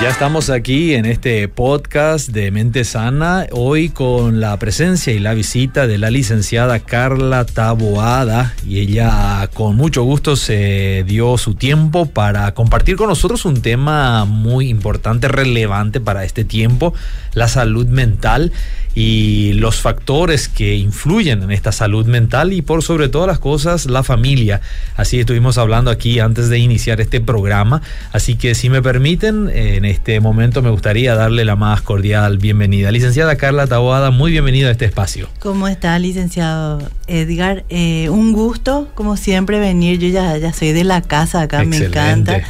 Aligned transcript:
Ya 0.00 0.10
estamos 0.10 0.48
aquí 0.48 0.94
en 0.94 1.06
este 1.06 1.48
podcast 1.48 2.28
de 2.28 2.52
Mente 2.52 2.84
Sana, 2.84 3.46
hoy 3.50 3.88
con 3.88 4.38
la 4.38 4.56
presencia 4.56 5.12
y 5.12 5.18
la 5.18 5.34
visita 5.34 5.88
de 5.88 5.98
la 5.98 6.10
licenciada 6.10 6.78
Carla 6.78 7.44
Taboada 7.44 8.54
y 8.64 8.78
ella 8.78 9.48
con 9.54 9.74
mucho 9.74 10.04
gusto 10.04 10.36
se 10.36 11.02
dio 11.04 11.36
su 11.36 11.54
tiempo 11.54 12.06
para 12.06 12.54
compartir 12.54 12.94
con 12.94 13.08
nosotros 13.08 13.44
un 13.44 13.60
tema 13.60 14.24
muy 14.24 14.68
importante, 14.68 15.26
relevante 15.26 16.00
para 16.00 16.24
este 16.24 16.44
tiempo, 16.44 16.94
la 17.34 17.48
salud 17.48 17.88
mental 17.88 18.52
y 19.00 19.52
los 19.52 19.80
factores 19.80 20.48
que 20.48 20.74
influyen 20.74 21.44
en 21.44 21.52
esta 21.52 21.70
salud 21.70 22.06
mental 22.06 22.52
y 22.52 22.62
por 22.62 22.82
sobre 22.82 23.08
todas 23.08 23.28
las 23.28 23.38
cosas 23.38 23.86
la 23.86 24.02
familia. 24.02 24.60
Así 24.96 25.20
estuvimos 25.20 25.56
hablando 25.56 25.92
aquí 25.92 26.18
antes 26.18 26.48
de 26.48 26.58
iniciar 26.58 27.00
este 27.00 27.20
programa, 27.20 27.80
así 28.10 28.34
que 28.34 28.56
si 28.56 28.68
me 28.68 28.82
permiten, 28.82 29.50
en 29.54 29.84
este 29.84 30.18
momento 30.18 30.62
me 30.62 30.70
gustaría 30.70 31.14
darle 31.14 31.44
la 31.44 31.54
más 31.54 31.80
cordial 31.80 32.38
bienvenida. 32.38 32.90
Licenciada 32.90 33.36
Carla 33.36 33.68
Taboada, 33.68 34.10
muy 34.10 34.32
bienvenida 34.32 34.66
a 34.66 34.72
este 34.72 34.86
espacio. 34.86 35.28
¿Cómo 35.38 35.68
está, 35.68 35.96
licenciado 36.00 36.82
Edgar? 37.06 37.64
Eh, 37.68 38.08
un 38.08 38.32
gusto, 38.32 38.88
como 38.96 39.16
siempre, 39.16 39.60
venir. 39.60 40.00
Yo 40.00 40.08
ya, 40.08 40.36
ya 40.38 40.52
soy 40.52 40.72
de 40.72 40.82
la 40.82 41.02
casa 41.02 41.42
acá, 41.42 41.62
me 41.62 41.76
encanta. 41.76 42.42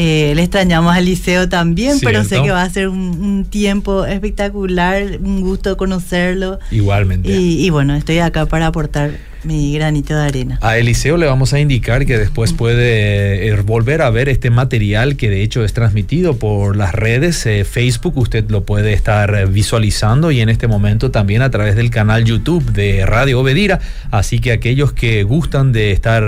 Eh, 0.00 0.32
le 0.36 0.42
extrañamos 0.42 0.94
al 0.94 1.04
liceo 1.04 1.48
también, 1.48 1.98
pero 2.00 2.22
sé 2.22 2.40
que 2.40 2.52
va 2.52 2.62
a 2.62 2.70
ser 2.70 2.88
un, 2.88 3.44
tiempo 3.50 4.04
espectacular, 4.04 5.18
un 5.20 5.40
gusto 5.40 5.76
conocerlo. 5.76 6.60
Igualmente. 6.70 7.32
y 7.32 7.68
bueno, 7.70 7.94
estoy 7.96 8.20
acá 8.20 8.46
para 8.46 8.68
aportar 8.68 9.27
mi 9.44 9.72
granito 9.74 10.14
de 10.14 10.22
arena. 10.22 10.58
A 10.62 10.78
Eliseo 10.78 11.16
le 11.16 11.26
vamos 11.26 11.52
a 11.52 11.60
indicar 11.60 12.06
que 12.06 12.18
después 12.18 12.52
puede 12.52 13.48
eh, 13.48 13.56
volver 13.62 14.02
a 14.02 14.10
ver 14.10 14.28
este 14.28 14.50
material 14.50 15.16
que 15.16 15.30
de 15.30 15.42
hecho 15.42 15.64
es 15.64 15.72
transmitido 15.72 16.36
por 16.36 16.76
las 16.76 16.94
redes 16.94 17.46
eh, 17.46 17.64
Facebook. 17.64 18.16
Usted 18.16 18.50
lo 18.50 18.64
puede 18.64 18.92
estar 18.92 19.48
visualizando 19.48 20.30
y 20.30 20.40
en 20.40 20.48
este 20.48 20.66
momento 20.66 21.10
también 21.10 21.42
a 21.42 21.50
través 21.50 21.76
del 21.76 21.90
canal 21.90 22.24
YouTube 22.24 22.72
de 22.72 23.06
Radio 23.06 23.40
Obedira. 23.40 23.80
Así 24.10 24.40
que 24.40 24.52
aquellos 24.52 24.92
que 24.92 25.22
gustan 25.22 25.72
de 25.72 25.92
estar 25.92 26.24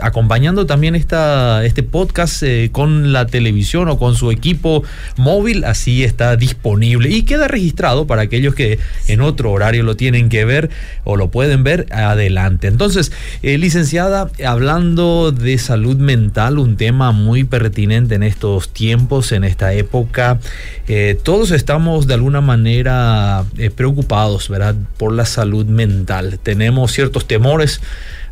acompañando 0.00 0.66
también 0.66 0.94
esta, 0.94 1.64
este 1.64 1.82
podcast 1.82 2.42
eh, 2.42 2.68
con 2.70 3.12
la 3.12 3.26
televisión 3.26 3.88
o 3.88 3.98
con 3.98 4.14
su 4.14 4.30
equipo 4.30 4.82
móvil, 5.16 5.64
así 5.64 6.04
está 6.04 6.36
disponible 6.36 7.08
y 7.08 7.22
queda 7.22 7.48
registrado 7.48 8.06
para 8.06 8.22
aquellos 8.22 8.54
que 8.54 8.78
en 9.08 9.20
otro 9.20 9.52
horario 9.52 9.82
lo 9.82 9.96
tienen 9.96 10.28
que 10.28 10.44
ver 10.44 10.70
o 11.04 11.16
lo 11.16 11.30
pueden 11.30 11.64
ver 11.64 11.86
adelante 11.90 12.41
entonces, 12.62 13.12
eh, 13.42 13.58
licenciada, 13.58 14.30
hablando 14.46 15.32
de 15.32 15.58
salud 15.58 15.96
mental, 15.96 16.58
un 16.58 16.76
tema 16.76 17.12
muy 17.12 17.44
pertinente 17.44 18.14
en 18.14 18.22
estos 18.22 18.72
tiempos, 18.72 19.32
en 19.32 19.44
esta 19.44 19.72
época, 19.72 20.38
eh, 20.88 21.18
todos 21.22 21.50
estamos 21.50 22.06
de 22.06 22.14
alguna 22.14 22.40
manera 22.40 23.44
eh, 23.58 23.70
preocupados, 23.70 24.48
¿verdad?, 24.48 24.74
por 24.96 25.12
la 25.12 25.24
salud 25.24 25.66
mental. 25.66 26.38
Tenemos 26.42 26.92
ciertos 26.92 27.26
temores 27.26 27.80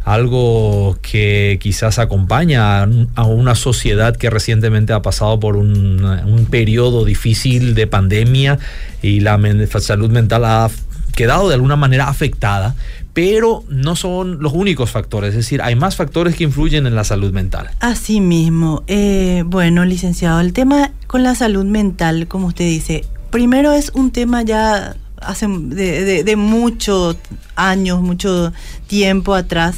algo 0.05 0.99
que 1.03 1.59
quizás 1.61 1.99
acompaña 1.99 2.83
a 3.15 3.25
una 3.25 3.55
sociedad 3.55 4.17
que 4.17 4.31
recientemente 4.31 4.95
ha 4.95 5.03
pasado 5.03 5.39
por 5.39 5.57
un, 5.57 6.03
un 6.03 6.47
periodo 6.47 7.05
difícil 7.05 7.75
de 7.75 7.87
pandemia 7.87 8.59
y 9.03 9.21
la 9.21 9.39
salud 9.81 10.11
mental 10.11 10.45
ha 10.47 10.71
quedado 11.15 11.49
de 11.49 11.55
alguna 11.55 11.77
manera 11.77 12.09
afectada 12.09 12.75
pero 13.13 13.65
no 13.69 13.97
son 13.97 14.41
los 14.41 14.53
únicos 14.53 14.91
factores, 14.91 15.31
es 15.31 15.37
decir, 15.37 15.63
hay 15.63 15.75
más 15.75 15.97
factores 15.97 16.37
que 16.37 16.45
influyen 16.45 16.87
en 16.87 16.95
la 16.95 17.05
salud 17.05 17.33
mental. 17.33 17.71
Así 17.81 18.21
mismo. 18.21 18.85
Eh, 18.87 19.43
bueno, 19.47 19.85
licenciado, 19.85 20.41
el 20.41 20.53
tema 20.53 20.93
con 21.07 21.23
la 21.23 21.35
salud 21.35 21.65
mental, 21.65 22.29
como 22.29 22.49
usted 22.49 22.67
dice, 22.67 23.05
primero 23.31 23.73
es 23.73 23.91
un 23.95 24.11
tema 24.11 24.43
ya 24.43 24.97
hace 25.21 25.47
de, 25.49 26.37
muchos 26.37 27.17
años, 27.57 28.01
mucho 28.01 28.53
tiempo 28.87 29.35
atrás, 29.35 29.77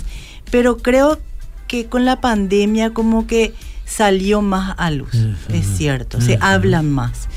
pero 0.51 0.77
creo 0.79 1.19
que 1.69 1.87
con 1.87 2.05
la 2.05 2.21
pandemia 2.21 2.91
como 2.91 3.27
que 3.27 3.55
salió 3.87 4.43
más 4.43 4.75
a 4.79 4.91
luz, 4.91 5.15
es 5.53 5.67
cierto, 5.67 6.21
se 6.21 6.39
habla 6.41 6.83
más 6.83 7.29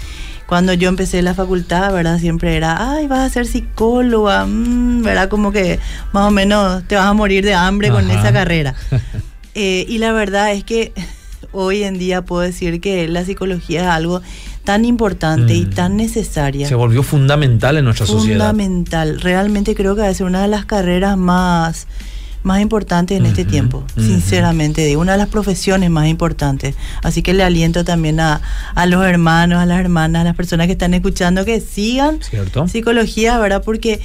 cuando 0.47 0.73
yo 0.73 0.89
empecé 0.89 1.21
la 1.21 1.33
facultad, 1.33 1.91
¿verdad? 1.93 2.19
Siempre 2.19 2.55
era, 2.55 2.91
ay, 2.91 3.07
vas 3.07 3.19
a 3.19 3.29
ser 3.29 3.47
psicóloga, 3.47 4.45
mm", 4.45 5.03
¿verdad? 5.03 5.29
Como 5.29 5.51
que 5.51 5.79
más 6.13 6.27
o 6.27 6.31
menos 6.31 6.83
te 6.87 6.95
vas 6.95 7.05
a 7.05 7.13
morir 7.13 7.43
de 7.43 7.53
hambre 7.53 7.89
con 7.89 8.09
esa 8.09 8.31
carrera. 8.31 8.75
Eh, 9.57 9.85
y 9.87 9.99
la 9.99 10.11
verdad 10.11 10.51
es 10.51 10.65
que 10.65 10.91
hoy 11.53 11.83
en 11.83 11.97
día 11.97 12.23
puedo 12.23 12.41
decir 12.41 12.81
que 12.81 13.07
la 13.07 13.23
psicología 13.23 13.83
es 13.83 13.87
algo 13.87 14.21
tan 14.65 14.83
importante 14.83 15.53
y 15.53 15.65
mm. 15.65 15.69
tan 15.69 15.95
necesaria. 15.95 16.67
Se 16.67 16.75
volvió 16.75 17.03
fundamental 17.03 17.77
en 17.77 17.85
nuestra 17.85 18.05
sociedad. 18.05 18.49
Fundamental. 18.49 19.21
Realmente 19.21 19.73
creo 19.73 19.95
que 19.95 20.01
va 20.01 20.09
a 20.09 20.13
ser 20.13 20.25
una 20.25 20.41
de 20.41 20.49
las 20.49 20.65
carreras 20.65 21.15
más 21.15 21.87
más 22.45 22.61
importante 22.61 23.15
en 23.15 23.25
este 23.25 23.43
tiempo, 23.43 23.83
sinceramente, 23.97 24.81
de 24.81 24.97
una 24.97 25.13
de 25.13 25.17
las 25.17 25.29
profesiones 25.29 25.89
más 25.89 26.07
importantes. 26.07 26.75
Así 27.03 27.23
que 27.23 27.33
le 27.33 27.43
aliento 27.43 27.83
también 27.83 28.19
a, 28.19 28.41
a, 28.75 28.85
los 28.85 29.03
hermanos, 29.05 29.59
a 29.59 29.65
las 29.65 29.79
hermanas, 29.79 30.21
a 30.21 30.23
las 30.25 30.35
personas 30.35 30.67
que 30.67 30.73
están 30.73 30.93
escuchando 30.93 31.43
que 31.43 31.59
sigan 31.59 32.19
psicología, 32.67 33.39
¿verdad? 33.39 33.63
Porque 33.65 33.99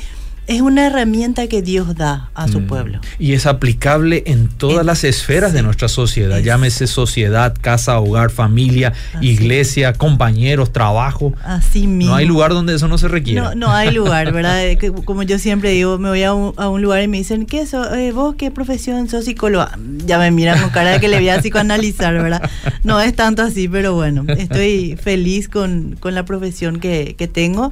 es 0.50 0.62
una 0.62 0.88
herramienta 0.88 1.46
que 1.46 1.62
Dios 1.62 1.94
da 1.94 2.28
a 2.34 2.48
su 2.48 2.60
mm. 2.60 2.66
pueblo. 2.66 3.00
Y 3.20 3.34
es 3.34 3.46
aplicable 3.46 4.24
en 4.26 4.48
todas 4.48 4.84
las 4.84 5.04
esferas 5.04 5.52
de 5.52 5.62
nuestra 5.62 5.86
sociedad, 5.86 6.40
llámese 6.40 6.88
sociedad, 6.88 7.54
casa, 7.60 8.00
hogar, 8.00 8.32
familia, 8.32 8.92
iglesia, 9.20 9.92
compañeros, 9.92 10.72
trabajo. 10.72 11.32
Así 11.44 11.86
mismo. 11.86 12.10
No 12.10 12.16
hay 12.16 12.26
lugar 12.26 12.50
donde 12.50 12.74
eso 12.74 12.88
no 12.88 12.98
se 12.98 13.06
requiere. 13.06 13.40
No, 13.40 13.54
no 13.54 13.70
hay 13.70 13.90
lugar, 13.94 14.32
¿verdad? 14.32 14.60
Como 15.04 15.22
yo 15.22 15.38
siempre 15.38 15.70
digo, 15.70 15.98
me 15.98 16.08
voy 16.08 16.24
a 16.24 16.34
un, 16.34 16.82
lugar 16.82 17.00
y 17.04 17.06
me 17.06 17.18
dicen, 17.18 17.46
¿qué 17.46 17.60
eso? 17.60 17.94
Eh, 17.94 18.10
¿Vos 18.10 18.34
qué 18.34 18.50
profesión 18.50 19.08
sos 19.08 19.26
psicóloga? 19.26 19.78
Ya 20.04 20.18
me 20.18 20.32
miran 20.32 20.60
con 20.60 20.70
cara 20.70 20.90
de 20.90 21.00
que 21.00 21.06
le 21.06 21.18
voy 21.18 21.28
a 21.28 21.40
psicoanalizar, 21.40 22.12
¿verdad? 22.14 22.50
No 22.82 23.00
es 23.00 23.14
tanto 23.14 23.42
así, 23.42 23.68
pero 23.68 23.94
bueno, 23.94 24.24
estoy 24.26 24.98
feliz 25.00 25.48
con, 25.48 25.96
con 26.00 26.16
la 26.16 26.24
profesión 26.24 26.80
que, 26.80 27.14
que 27.16 27.28
tengo. 27.28 27.70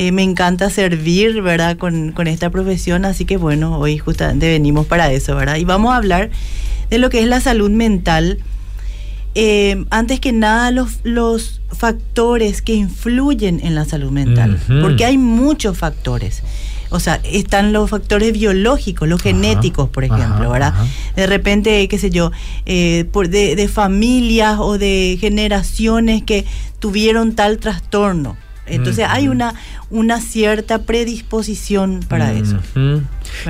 Eh, 0.00 0.12
me 0.12 0.22
encanta 0.22 0.70
servir, 0.70 1.42
¿verdad? 1.42 1.76
Con, 1.76 2.14
esta 2.28 2.50
profesión, 2.50 3.04
así 3.04 3.24
que 3.24 3.36
bueno, 3.36 3.80
hoy 3.80 3.98
justamente 3.98 4.48
venimos 4.48 4.86
para 4.86 5.10
eso, 5.10 5.34
¿verdad? 5.34 5.56
Y 5.56 5.64
vamos 5.64 5.92
a 5.92 5.96
hablar 5.96 6.30
de 6.88 6.98
lo 6.98 7.10
que 7.10 7.20
es 7.20 7.26
la 7.26 7.40
salud 7.40 7.68
mental. 7.68 8.38
Eh, 9.34 9.84
antes 9.90 10.20
que 10.20 10.30
nada, 10.30 10.70
los, 10.70 11.00
los 11.02 11.60
factores 11.72 12.62
que 12.62 12.74
influyen 12.74 13.58
en 13.60 13.74
la 13.74 13.84
salud 13.86 14.12
mental, 14.12 14.60
porque 14.80 15.04
hay 15.04 15.18
muchos 15.18 15.76
factores. 15.76 16.44
O 16.90 17.00
sea, 17.00 17.20
están 17.24 17.72
los 17.72 17.90
factores 17.90 18.32
biológicos, 18.32 19.08
los 19.08 19.20
genéticos, 19.20 19.88
por 19.88 20.04
ejemplo, 20.04 20.48
¿verdad? 20.48 20.74
De 21.16 21.26
repente, 21.26 21.88
qué 21.88 21.98
sé 21.98 22.10
yo, 22.10 22.30
eh, 22.66 23.04
por 23.10 23.28
de, 23.30 23.56
de 23.56 23.66
familias 23.66 24.58
o 24.60 24.78
de 24.78 25.18
generaciones 25.20 26.22
que 26.22 26.44
tuvieron 26.78 27.34
tal 27.34 27.58
trastorno. 27.58 28.36
Entonces 28.68 29.06
hay 29.08 29.28
una, 29.28 29.54
una 29.90 30.20
cierta 30.20 30.82
predisposición 30.82 32.00
para 32.08 32.32
eso. 32.32 32.58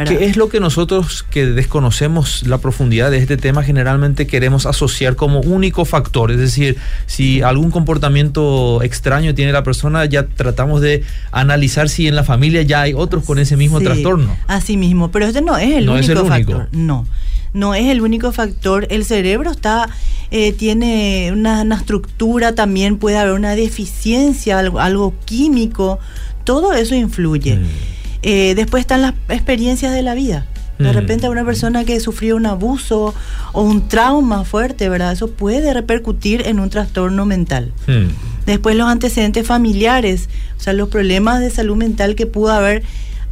¿Qué 0.07 0.27
es 0.27 0.37
lo 0.37 0.49
que 0.49 0.61
nosotros 0.61 1.25
que 1.31 1.47
desconocemos 1.47 2.47
la 2.47 2.59
profundidad 2.59 3.11
de 3.11 3.19
este 3.19 3.37
tema 3.37 3.63
generalmente 3.63 4.27
queremos 4.27 4.67
asociar 4.67 5.17
como 5.17 5.41
único 5.41 5.85
factor? 5.85 6.31
Es 6.31 6.39
decir, 6.39 6.77
si 7.07 7.43
algún 7.43 7.71
comportamiento 7.71 8.83
extraño 8.83 9.35
tiene 9.35 9.53
la 9.53 9.63
persona, 9.63 10.05
ya 10.05 10.27
tratamos 10.27 10.81
de 10.81 11.05
analizar 11.33 11.89
si 11.89 12.09
en 12.09 12.17
la 12.17 12.25
familia 12.25 12.63
ya 12.63 12.83
hay 12.83 12.95
otros 12.95 13.25
con 13.25 13.39
ese 13.39 13.57
mismo 13.57 13.81
trastorno. 13.81 14.37
Así 14.47 14.77
mismo, 14.77 15.11
pero 15.11 15.27
este 15.27 15.43
no 15.43 15.57
es 15.57 15.77
el 15.77 15.89
único 15.89 16.27
factor. 16.27 16.69
No 16.73 17.07
no 17.53 17.75
es 17.75 17.87
el 17.87 18.01
único 18.01 18.33
factor. 18.33 18.87
El 18.91 19.05
cerebro 19.05 19.51
está, 19.51 19.89
eh, 20.31 20.53
tiene 20.53 21.31
una, 21.33 21.63
estructura, 21.75 22.55
también 22.55 22.99
puede 22.99 23.19
haber 23.19 23.33
una 23.33 23.55
deficiencia, 23.55 24.59
algo, 24.59 25.15
químico. 25.25 25.99
Todo 26.45 26.73
eso 26.73 26.95
influye. 26.95 27.57
Mm. 27.57 27.67
Eh, 28.23 28.55
después 28.55 28.81
están 28.81 29.03
las 29.03 29.15
experiencias 29.29 29.93
de 29.93 30.03
la 30.03 30.15
vida. 30.15 30.47
De 30.79 30.91
mm. 30.91 30.95
repente 30.95 31.29
una 31.29 31.45
persona 31.45 31.85
que 31.85 31.99
sufrió 31.99 32.37
un 32.37 32.47
abuso 32.47 33.15
o 33.53 33.63
un 33.63 33.89
trauma 33.89 34.45
fuerte, 34.45 34.89
¿verdad? 34.89 35.13
Eso 35.13 35.29
puede 35.29 35.75
repercutir 35.75 36.47
en 36.47 36.61
un 36.61 36.71
trastorno 36.71 37.27
mental. 37.27 37.73
Mm. 37.87 38.07
Después 38.47 38.77
los 38.77 38.89
antecedentes 38.89 39.47
familiares, 39.47 40.29
o 40.57 40.61
sea, 40.61 40.73
los 40.73 40.89
problemas 40.89 41.41
de 41.41 41.51
salud 41.51 41.77
mental 41.77 42.15
que 42.15 42.27
pudo 42.27 42.53
haber 42.53 42.83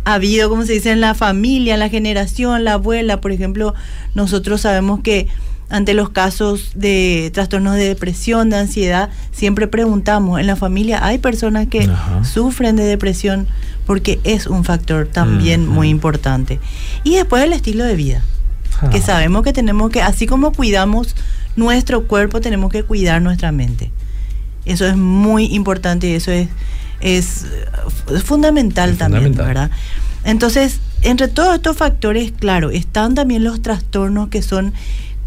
habido, 0.05 0.49
como 0.49 0.65
se 0.65 0.75
dice, 0.75 0.91
en 0.91 1.00
la 1.00 1.15
familia, 1.15 1.75
en 1.75 1.81
la 1.81 1.88
generación, 1.88 2.65
la 2.65 2.75
abuela, 2.75 3.21
por 3.21 3.33
ejemplo, 3.33 3.75
nosotros 4.15 4.61
sabemos 4.61 5.00
que 5.00 5.29
ante 5.69 5.94
los 5.94 6.11
casos 6.11 6.71
de 6.75 7.31
trastornos 7.35 7.75
de 7.75 7.88
depresión, 7.88 8.50
de 8.50 8.56
ansiedad, 8.56 9.11
siempre 9.33 9.67
preguntamos, 9.67 10.38
¿en 10.38 10.47
la 10.47 10.55
familia 10.55 11.05
hay 11.05 11.19
personas 11.19 11.67
que 11.67 11.85
Ajá. 11.85 12.25
sufren 12.25 12.77
de 12.77 12.85
depresión? 12.85 13.49
Porque 13.87 14.21
es 14.25 14.47
un 14.47 14.65
factor 14.65 15.06
también 15.06 15.67
muy 15.67 15.88
importante. 15.88 16.59
Y 17.05 17.15
después 17.15 17.43
el 17.44 17.53
estilo 17.53 17.85
de 17.85 17.94
vida, 17.97 18.23
que 18.91 18.99
Ah. 18.99 19.03
sabemos 19.03 19.43
que 19.43 19.53
tenemos 19.53 19.91
que, 19.91 20.03
así 20.03 20.27
como 20.27 20.53
cuidamos 20.53 21.15
nuestro 21.55 22.06
cuerpo, 22.06 22.41
tenemos 22.41 22.71
que 22.71 22.83
cuidar 22.83 23.23
nuestra 23.23 23.53
mente. 23.53 23.91
Eso 24.65 24.87
es 24.87 24.97
muy 24.97 25.44
importante 25.55 26.09
y 26.09 26.15
eso 26.15 26.33
es, 26.33 26.49
es, 27.00 27.47
fundamental 28.25 28.91
Es 28.91 28.99
también, 28.99 29.23
fundamental. 29.25 29.47
¿verdad? 29.47 29.71
Entonces, 30.25 30.81
entre 31.03 31.29
todos 31.29 31.55
estos 31.55 31.77
factores, 31.77 32.33
claro, 32.33 32.71
están 32.71 33.15
también 33.15 33.44
los 33.44 33.62
trastornos 33.62 34.29
que 34.29 34.43
son 34.43 34.73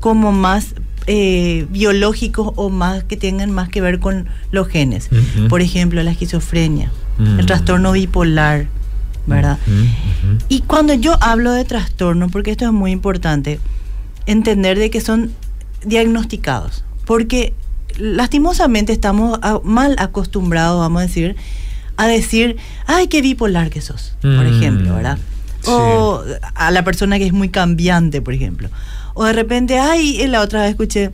como 0.02 0.32
más 0.34 0.76
eh, 1.08 1.66
biológicos 1.72 2.52
o 2.56 2.70
más 2.70 3.04
que 3.06 3.16
tengan 3.18 3.50
más 3.52 3.70
que 3.70 3.82
ver 3.82 4.00
con 4.00 4.28
los 4.52 4.68
genes. 4.68 5.10
Por 5.48 5.62
ejemplo, 5.62 6.04
la 6.04 6.12
esquizofrenia, 6.12 6.92
Mm. 7.20 7.40
el 7.40 7.46
trastorno 7.46 7.92
bipolar, 7.92 8.68
¿verdad? 9.28 9.60
Ujú, 9.68 9.76
ujú. 9.82 10.38
Y 10.50 10.62
cuando 10.62 10.94
yo 10.94 11.16
hablo 11.22 11.52
de 11.52 11.66
trastorno, 11.66 12.30
porque 12.30 12.52
esto 12.52 12.66
es 12.66 12.72
muy 12.72 12.92
importante, 12.92 13.60
entender 14.26 14.80
de 14.80 14.90
que 14.90 15.02
son 15.02 15.32
diagnosticados, 15.86 16.84
porque 17.06 17.54
lastimosamente 17.98 18.94
estamos 18.94 19.38
a- 19.42 19.60
mal 19.64 19.96
acostumbrados, 20.00 20.80
vamos 20.80 21.02
a 21.02 21.06
decir, 21.06 21.36
a 21.98 22.08
decir, 22.08 22.56
ay, 22.88 23.08
qué 23.08 23.22
bipolar 23.22 23.70
que 23.70 23.82
sos, 23.82 24.14
por 24.22 24.32
Mm, 24.46 24.56
ejemplo, 24.58 24.96
¿verdad? 24.96 25.18
sí. 25.62 25.70
O 25.72 26.24
a 26.56 26.72
la 26.72 26.84
persona 26.86 27.18
que 27.20 27.26
es 27.26 27.34
muy 27.34 27.50
cambiante, 27.50 28.22
por 28.22 28.34
ejemplo. 28.34 28.70
O 29.14 29.26
de 29.26 29.34
repente, 29.34 29.78
ay, 29.80 30.26
la 30.28 30.40
otra 30.42 30.62
vez 30.62 30.70
escuché, 30.72 31.12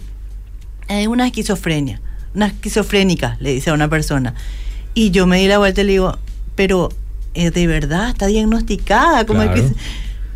es 0.88 1.08
una 1.08 1.25
esquizofrenia, 1.25 2.00
una 2.36 2.46
esquizofrénica, 2.48 3.38
le 3.40 3.51
dice 3.54 3.72
a 3.72 3.74
una 3.74 3.90
persona. 3.90 4.36
Y 4.96 5.12
yo 5.12 5.28
me 5.28 5.38
di 5.40 5.48
la 5.48 5.58
vuelta 5.60 5.82
y 5.82 5.84
le 5.84 5.92
digo, 5.92 6.18
pero 6.56 6.90
¿es 7.34 7.54
de 7.54 7.68
verdad 7.68 8.10
está 8.10 8.26
diagnosticada 8.28 9.26
como 9.26 9.42
Claro. 9.44 9.62
esquiz- 9.62 9.76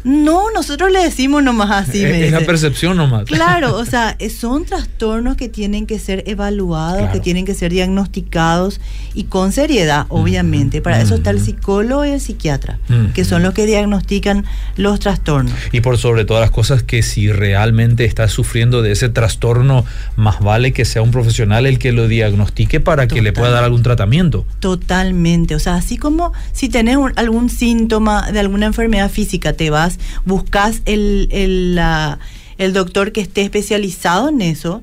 No, 0.04 0.50
nosotros 0.54 0.92
le 0.92 1.00
decimos 1.04 1.44
nomás 1.44 1.90
así, 1.90 2.04
me 2.04 2.20
es, 2.22 2.26
es 2.28 2.32
la 2.32 2.40
percepción 2.42 2.96
nomás. 2.98 3.26
Claro, 3.26 3.76
o 3.78 3.86
sea, 3.86 4.16
son 4.40 4.66
trastornos 4.66 5.36
que 5.36 5.50
tienen 5.50 5.86
que 5.86 6.00
ser 6.00 6.24
evaluados, 6.28 7.00
Claro. 7.00 7.14
que 7.14 7.20
tienen 7.20 7.46
que 7.46 7.54
ser 7.54 7.72
diagnosticados 7.72 8.80
y 9.14 9.26
con 9.26 9.52
seriedad, 9.52 10.06
obviamente. 10.10 10.82
Para 10.82 11.02
eso 11.02 11.16
está 11.16 11.30
el 11.32 11.40
psicólogo 11.42 12.06
y 12.06 12.10
el 12.12 12.22
psiquiatra, 12.22 12.80
que 13.14 13.26
son 13.26 13.44
los 13.44 13.54
que 13.54 13.66
diagnostican 13.66 14.46
los 14.78 15.00
trastornos. 15.00 15.54
Y 15.72 15.82
por 15.82 15.98
sobre 15.98 16.26
todas 16.26 16.42
las 16.42 16.52
cosas 16.52 16.84
que 16.84 17.04
si 17.04 17.32
realmente 17.32 18.06
estás 18.06 18.32
sufriendo 18.32 18.82
de 18.82 18.92
ese 18.94 19.10
trastorno, 19.10 19.86
más 20.16 20.40
vale 20.40 20.72
que 20.74 20.86
sea 20.86 21.02
un 21.02 21.12
profesional 21.12 21.66
el 21.66 21.78
que 21.80 21.92
lo 21.92 22.08
diagnostique 22.08 22.80
para 22.80 23.08
que 23.08 23.22
le 23.22 23.34
pueda 23.34 23.50
dar 23.52 23.64
algún 23.66 23.84
tratamiento. 23.84 24.46
Totalmente, 24.60 25.56
o 25.56 25.60
sea, 25.60 25.76
así 25.76 25.98
como 25.98 26.32
si 26.54 26.70
tenés 26.70 26.96
un- 26.98 27.14
algún 27.16 27.50
síntoma 27.50 28.32
de 28.32 28.40
alguna 28.40 28.66
enfermedad 28.68 29.10
física, 29.12 29.54
te 29.54 29.70
vas, 29.70 29.89
buscas 30.26 30.82
el, 30.86 31.30
el, 31.32 31.76
la- 31.76 32.20
el 32.58 32.74
doctor 32.74 33.12
que 33.14 33.22
esté 33.22 33.42
especializado 33.42 34.28
en 34.30 34.42
eso, 34.42 34.82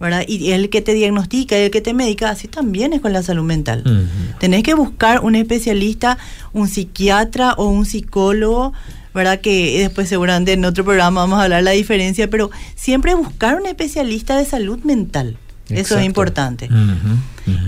¿verdad? 0.00 0.24
Y 0.26 0.52
el 0.52 0.70
que 0.70 0.80
te 0.80 0.94
diagnostica 0.94 1.58
y 1.58 1.62
el 1.64 1.70
que 1.70 1.82
te 1.82 1.92
medica, 1.92 2.30
así 2.30 2.48
también 2.48 2.94
es 2.94 3.02
con 3.02 3.12
la 3.12 3.22
salud 3.22 3.44
mental. 3.44 3.82
Tenés 4.38 4.62
que 4.62 4.72
buscar 4.72 5.20
un 5.22 5.34
especialista, 5.34 6.16
un 6.54 6.66
psiquiatra 6.68 7.52
o 7.58 7.66
un 7.68 7.84
psicólogo, 7.84 8.72
¿verdad? 9.14 9.40
Que 9.42 9.80
después 9.80 10.08
seguramente 10.08 10.54
en 10.54 10.64
otro 10.64 10.82
programa 10.84 11.20
vamos 11.20 11.38
a 11.40 11.42
hablar 11.44 11.62
la 11.62 11.72
diferencia, 11.72 12.30
pero 12.30 12.50
siempre 12.74 13.14
buscar 13.14 13.60
un 13.60 13.66
especialista 13.66 14.38
de 14.38 14.46
salud 14.46 14.78
mental. 14.84 15.36
Eso 15.68 15.98
es 15.98 16.06
importante. 16.06 16.68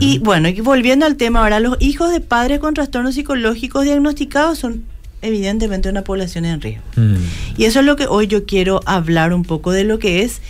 Y 0.01 0.19
bueno, 0.21 0.49
y 0.49 0.61
volviendo 0.61 1.05
al 1.07 1.17
tema, 1.17 1.41
ahora 1.43 1.61
los 1.61 1.77
hijos 1.81 2.11
de 2.11 2.21
padres 2.21 2.59
con 2.59 2.73
trastornos 2.73 3.15
psicológicos 3.17 3.85
diagnosticados 3.85 4.59
son 4.59 4.85
evidentemente 5.23 5.89
una 5.89 6.03
población 6.05 6.45
en 6.45 6.61
riesgo. 6.61 6.83
Mm. 6.97 7.15
Y 7.57 7.65
eso 7.65 7.81
es 7.81 7.87
lo 7.87 7.97
que 7.97 8.07
hoy 8.07 8.27
yo 8.27 8.45
quiero 8.45 8.81
hablar 8.87 9.33
un 9.33 9.45
poco 9.45 9.71
de 9.73 9.85
lo 9.85 9.99
que 9.99 10.23
es 10.23 10.41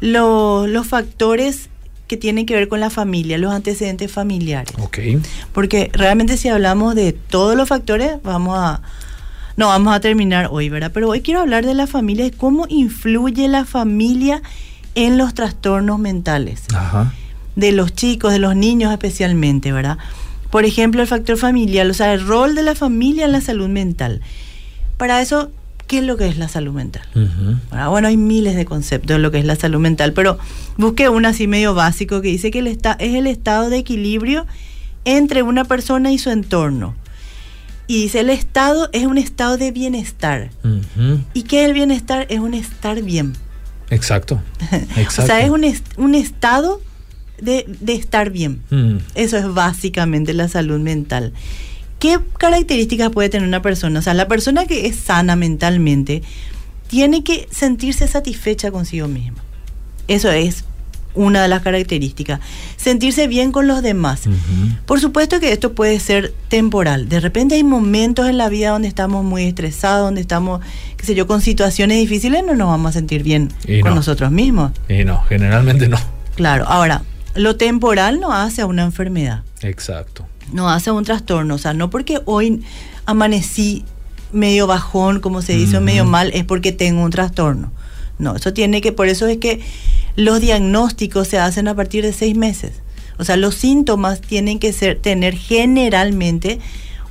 lo- 0.00 0.66
los 0.66 0.86
factores 0.86 1.68
que 2.06 2.16
tienen 2.16 2.46
que 2.46 2.54
ver 2.54 2.68
con 2.68 2.80
la 2.80 2.88
familia, 2.90 3.36
los 3.38 3.52
antecedentes 3.52 4.10
familiares. 4.10 4.72
Ok. 4.78 4.98
Porque 5.52 5.90
realmente 5.92 6.36
si 6.36 6.48
hablamos 6.48 6.94
de 6.94 7.12
todos 7.12 7.56
los 7.56 7.68
factores, 7.68 8.12
vamos 8.22 8.56
a 8.58 8.80
no 9.56 9.66
vamos 9.66 9.92
a 9.92 9.98
terminar 9.98 10.48
hoy, 10.52 10.68
¿verdad? 10.68 10.92
Pero 10.94 11.08
hoy 11.08 11.20
quiero 11.20 11.40
hablar 11.40 11.66
de 11.66 11.74
la 11.74 11.88
familia 11.88 12.24
y 12.26 12.30
cómo 12.30 12.66
influye 12.68 13.48
la 13.48 13.64
familia 13.64 14.40
en 14.94 15.18
los 15.18 15.34
trastornos 15.34 15.98
mentales 15.98 16.62
Ajá. 16.72 17.12
de 17.56 17.72
los 17.72 17.92
chicos, 17.92 18.32
de 18.32 18.38
los 18.38 18.54
niños 18.54 18.92
especialmente, 18.92 19.72
¿verdad? 19.72 19.98
Por 20.50 20.64
ejemplo, 20.64 21.02
el 21.02 21.08
factor 21.08 21.36
familiar, 21.36 21.86
o 21.88 21.94
sea, 21.94 22.12
el 22.14 22.26
rol 22.26 22.54
de 22.54 22.62
la 22.62 22.74
familia 22.74 23.26
en 23.26 23.32
la 23.32 23.40
salud 23.40 23.68
mental. 23.68 24.20
Para 24.96 25.20
eso, 25.20 25.50
¿qué 25.86 25.98
es 25.98 26.04
lo 26.04 26.16
que 26.16 26.26
es 26.26 26.38
la 26.38 26.48
salud 26.48 26.72
mental? 26.72 27.02
¿Verdad? 27.70 27.90
Bueno, 27.90 28.08
hay 28.08 28.16
miles 28.16 28.56
de 28.56 28.64
conceptos 28.64 29.16
de 29.16 29.18
lo 29.22 29.30
que 29.30 29.38
es 29.38 29.44
la 29.44 29.56
salud 29.56 29.78
mental, 29.80 30.12
pero 30.14 30.38
busqué 30.76 31.08
uno 31.08 31.28
así 31.28 31.46
medio 31.46 31.74
básico 31.74 32.20
que 32.22 32.28
dice 32.28 32.50
que 32.50 32.60
el 32.60 32.66
esta- 32.66 32.96
es 32.98 33.14
el 33.14 33.26
estado 33.26 33.68
de 33.70 33.78
equilibrio 33.78 34.46
entre 35.04 35.42
una 35.42 35.64
persona 35.64 36.12
y 36.12 36.18
su 36.18 36.30
entorno. 36.30 36.94
Y 37.86 38.02
dice, 38.02 38.20
el 38.20 38.28
estado 38.30 38.90
es 38.92 39.06
un 39.06 39.16
estado 39.18 39.56
de 39.56 39.70
bienestar. 39.70 40.50
¿Y 41.34 41.42
qué 41.44 41.62
es 41.62 41.68
el 41.68 41.74
bienestar? 41.74 42.26
Es 42.28 42.38
un 42.40 42.52
estar 42.54 43.00
bien. 43.02 43.34
Exacto. 43.90 44.42
Exacto. 44.96 45.22
O 45.22 45.26
sea, 45.26 45.40
es 45.40 45.50
un, 45.50 45.64
est- 45.64 45.98
un 45.98 46.14
estado 46.14 46.82
de, 47.40 47.64
de 47.80 47.94
estar 47.94 48.30
bien. 48.30 48.60
Mm. 48.70 48.96
Eso 49.14 49.36
es 49.36 49.52
básicamente 49.52 50.32
la 50.34 50.48
salud 50.48 50.78
mental. 50.80 51.32
¿Qué 51.98 52.18
características 52.38 53.10
puede 53.10 53.28
tener 53.28 53.46
una 53.48 53.62
persona? 53.62 53.98
O 53.98 54.02
sea, 54.02 54.14
la 54.14 54.28
persona 54.28 54.66
que 54.66 54.86
es 54.86 54.96
sana 54.96 55.34
mentalmente 55.36 56.22
tiene 56.88 57.24
que 57.24 57.48
sentirse 57.50 58.06
satisfecha 58.08 58.70
consigo 58.70 59.08
misma. 59.08 59.42
Eso 60.06 60.30
es 60.30 60.64
una 61.14 61.42
de 61.42 61.48
las 61.48 61.62
características. 61.62 62.38
Sentirse 62.76 63.26
bien 63.26 63.50
con 63.50 63.66
los 63.66 63.82
demás. 63.82 64.22
Por 64.86 65.00
supuesto 65.00 65.40
que 65.40 65.52
esto 65.52 65.72
puede 65.72 65.98
ser 65.98 66.32
temporal. 66.48 67.08
De 67.08 67.18
repente 67.18 67.56
hay 67.56 67.64
momentos 67.64 68.28
en 68.28 68.38
la 68.38 68.48
vida 68.48 68.70
donde 68.70 68.86
estamos 68.88 69.24
muy 69.24 69.44
estresados, 69.44 70.06
donde 70.06 70.20
estamos, 70.20 70.60
qué 70.96 71.04
sé 71.04 71.14
yo, 71.16 71.26
con 71.26 71.40
situaciones 71.40 71.98
difíciles, 71.98 72.44
no 72.46 72.54
nos 72.54 72.68
vamos 72.68 72.90
a 72.90 72.92
sentir 72.92 73.24
bien 73.24 73.52
Y 73.66 73.80
con 73.80 73.90
no. 73.90 73.96
nosotros 73.96 74.30
mismos. 74.30 74.70
Y 74.88 75.04
no, 75.04 75.20
generalmente 75.24 75.88
no. 75.88 75.98
Claro. 76.36 76.64
Ahora, 76.68 77.02
lo 77.38 77.56
temporal 77.56 78.20
no 78.20 78.32
hace 78.32 78.62
a 78.62 78.66
una 78.66 78.84
enfermedad. 78.84 79.42
Exacto. 79.62 80.26
no 80.52 80.70
hace 80.70 80.90
un 80.90 81.04
trastorno. 81.04 81.54
O 81.54 81.58
sea, 81.58 81.74
no 81.74 81.90
porque 81.90 82.20
hoy 82.24 82.62
amanecí 83.06 83.84
medio 84.32 84.66
bajón, 84.66 85.20
como 85.20 85.42
se 85.42 85.54
dice, 85.54 85.80
medio 85.80 86.04
mal, 86.04 86.30
es 86.34 86.44
porque 86.44 86.72
tengo 86.72 87.02
un 87.02 87.10
trastorno. 87.10 87.72
No, 88.18 88.36
eso 88.36 88.52
tiene 88.52 88.80
que, 88.80 88.92
por 88.92 89.08
eso 89.08 89.26
es 89.26 89.38
que 89.38 89.60
los 90.16 90.40
diagnósticos 90.40 91.28
se 91.28 91.38
hacen 91.38 91.68
a 91.68 91.74
partir 91.74 92.04
de 92.04 92.12
seis 92.12 92.36
meses. 92.36 92.82
O 93.18 93.24
sea, 93.24 93.36
los 93.36 93.54
síntomas 93.54 94.20
tienen 94.20 94.58
que 94.58 94.72
ser, 94.72 94.98
tener 94.98 95.34
generalmente 95.34 96.58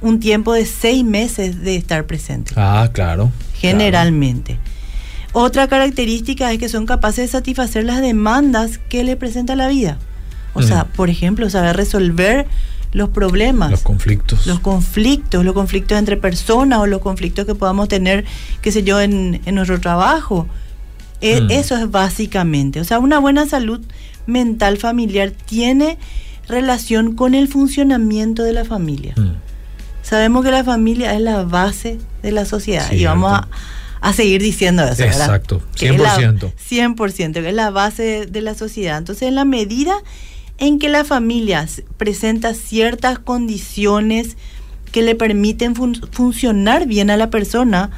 un 0.02 0.20
tiempo 0.20 0.54
de 0.54 0.66
seis 0.66 1.04
meses 1.04 1.62
de 1.62 1.76
estar 1.76 2.06
presentes. 2.06 2.54
Ah, 2.58 2.90
claro. 2.94 3.32
Generalmente. 3.54 4.60
Otra 5.34 5.68
característica 5.68 6.52
es 6.52 6.60
que 6.60 6.70
son 6.70 6.86
capaces 6.86 7.26
de 7.26 7.28
satisfacer 7.28 7.86
las 7.86 8.02
demandas 8.02 8.78
que 8.78 9.04
le 9.04 9.16
presenta 9.16 9.56
la 9.56 9.68
vida. 9.68 9.98
O 10.58 10.68
sea, 10.68 10.86
por 10.86 11.10
ejemplo, 11.10 11.50
saber 11.50 11.76
resolver 11.78 12.46
los 12.94 13.10
problemas, 13.10 13.70
Los 13.72 13.82
conflictos. 13.82 14.48
los 14.48 14.60
conflictos, 14.60 15.44
los 15.44 15.54
conflictos 15.54 15.98
entre 16.00 16.18
personas 16.18 16.80
o 16.80 16.86
los 16.88 17.02
conflictos 17.02 17.46
que 17.46 17.54
podamos 17.56 17.88
tener, 17.90 18.26
qué 18.62 18.72
sé 18.72 18.84
yo, 18.84 19.00
en, 19.02 19.42
en 19.46 19.56
nuestro 19.56 19.80
trabajo. 19.80 20.48
E- 21.22 21.42
Mm. 21.42 21.52
Eso 21.52 21.76
es 21.78 21.90
básicamente. 21.92 22.80
O 22.80 22.84
sea, 22.84 23.00
una 23.00 23.20
buena 23.20 23.46
salud 23.48 23.82
mental 24.26 24.78
familiar 24.78 25.32
tiene 25.32 25.98
relación 26.48 27.16
con 27.16 27.34
el 27.36 27.48
funcionamiento 27.48 28.44
de 28.44 28.54
la 28.54 28.64
familia. 28.66 29.14
Mm. 29.18 29.32
Sabemos 30.02 30.46
que 30.46 30.52
la 30.52 30.64
familia 30.64 31.14
es 31.14 31.22
la 31.22 31.44
base 31.44 31.98
de 32.24 32.32
la 32.32 32.46
sociedad 32.46 32.86
y 32.92 33.00
Cierto. 33.00 33.20
vamos 33.20 33.34
a, 33.34 33.48
a 34.00 34.14
seguir 34.14 34.42
diciendo 34.42 34.84
eso, 34.84 35.04
¿verdad? 35.04 35.22
Exacto, 35.22 35.62
Que 35.76 35.90
es 35.90 36.00
la- 36.00 36.16
100%. 36.16 36.54
100%, 36.56 37.34
que 37.42 37.50
es 37.50 37.54
la 37.56 37.70
base 37.72 38.04
de, 38.04 38.26
de 38.28 38.42
la 38.42 38.56
sociedad. 38.56 38.98
Entonces, 38.98 39.28
en 39.28 39.36
la 39.36 39.44
medida 39.44 39.98
en 40.58 40.80
que 40.80 40.90
la 40.90 41.04
familia 41.04 41.68
presenta 41.98 42.54
ciertas 42.54 43.20
condiciones 43.20 44.38
que 44.92 45.02
le 45.02 45.16
permiten 45.16 45.76
fun- 45.76 46.02
funcionar 46.12 46.88
bien 46.88 47.10
a 47.10 47.18
la 47.18 47.30
persona 47.30 47.92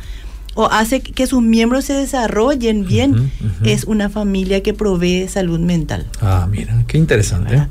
o 0.55 0.65
hace 0.65 1.01
que 1.01 1.27
sus 1.27 1.41
miembros 1.41 1.85
se 1.85 1.93
desarrollen 1.93 2.85
bien, 2.85 3.31
es 3.63 3.85
una 3.85 4.09
familia 4.09 4.61
que 4.61 4.73
provee 4.73 5.27
salud 5.29 5.59
mental. 5.59 6.07
Ah, 6.21 6.47
mira, 6.49 6.83
qué 6.87 6.97
interesante. 6.97 7.51
¿verdad? 7.51 7.69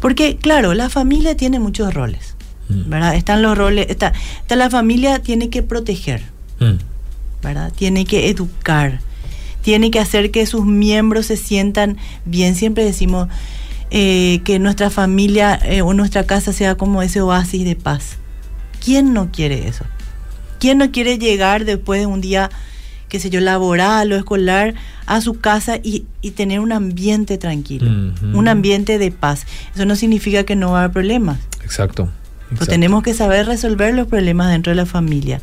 Porque, 0.00 0.36
claro, 0.36 0.74
la 0.74 0.90
familia 0.90 1.36
tiene 1.36 1.58
muchos 1.58 1.94
roles. 1.94 2.34
Mm. 2.68 2.90
¿Verdad? 2.90 3.14
Están 3.14 3.40
los 3.40 3.56
roles, 3.56 3.86
está, 3.88 4.12
está, 4.42 4.56
la 4.56 4.68
familia 4.68 5.20
tiene 5.22 5.48
que 5.48 5.62
proteger, 5.62 6.20
mm. 6.60 6.74
¿verdad? 7.42 7.72
Tiene 7.74 8.04
que 8.04 8.28
educar, 8.28 9.00
tiene 9.62 9.90
que 9.90 10.00
hacer 10.00 10.30
que 10.30 10.44
sus 10.44 10.66
miembros 10.66 11.26
se 11.26 11.38
sientan 11.38 11.96
bien. 12.26 12.56
Siempre 12.56 12.84
decimos 12.84 13.28
eh, 13.90 14.40
que 14.44 14.58
nuestra 14.58 14.90
familia 14.90 15.58
eh, 15.62 15.82
o 15.82 15.94
nuestra 15.94 16.24
casa 16.24 16.52
sea 16.52 16.76
como 16.76 17.02
ese 17.02 17.20
oasis 17.20 17.64
de 17.64 17.76
paz. 17.76 18.16
¿Quién 18.84 19.12
no 19.12 19.30
quiere 19.32 19.66
eso? 19.66 19.84
¿Quién 20.58 20.78
no 20.78 20.90
quiere 20.90 21.18
llegar 21.18 21.64
después 21.64 22.00
de 22.00 22.06
un 22.06 22.20
día, 22.20 22.50
qué 23.08 23.20
sé 23.20 23.30
yo, 23.30 23.40
laboral 23.40 24.12
o 24.12 24.16
escolar 24.16 24.74
a 25.06 25.20
su 25.20 25.40
casa 25.40 25.78
y, 25.82 26.06
tener 26.34 26.60
un 26.60 26.72
ambiente 26.72 27.38
tranquilo, 27.38 27.90
un 28.34 28.48
ambiente 28.48 28.98
de 28.98 29.10
paz? 29.10 29.46
Eso 29.74 29.84
no 29.84 29.96
significa 29.96 30.44
que 30.44 30.56
no 30.56 30.72
va 30.72 30.80
a 30.80 30.84
haber 30.84 30.92
problemas. 30.92 31.38
Exacto. 31.64 32.10
Pues 32.56 32.68
tenemos 32.68 33.02
que 33.02 33.14
saber 33.14 33.46
resolver 33.46 33.94
los 33.94 34.06
problemas 34.06 34.50
dentro 34.50 34.70
de 34.70 34.76
la 34.76 34.86
familia. 34.86 35.40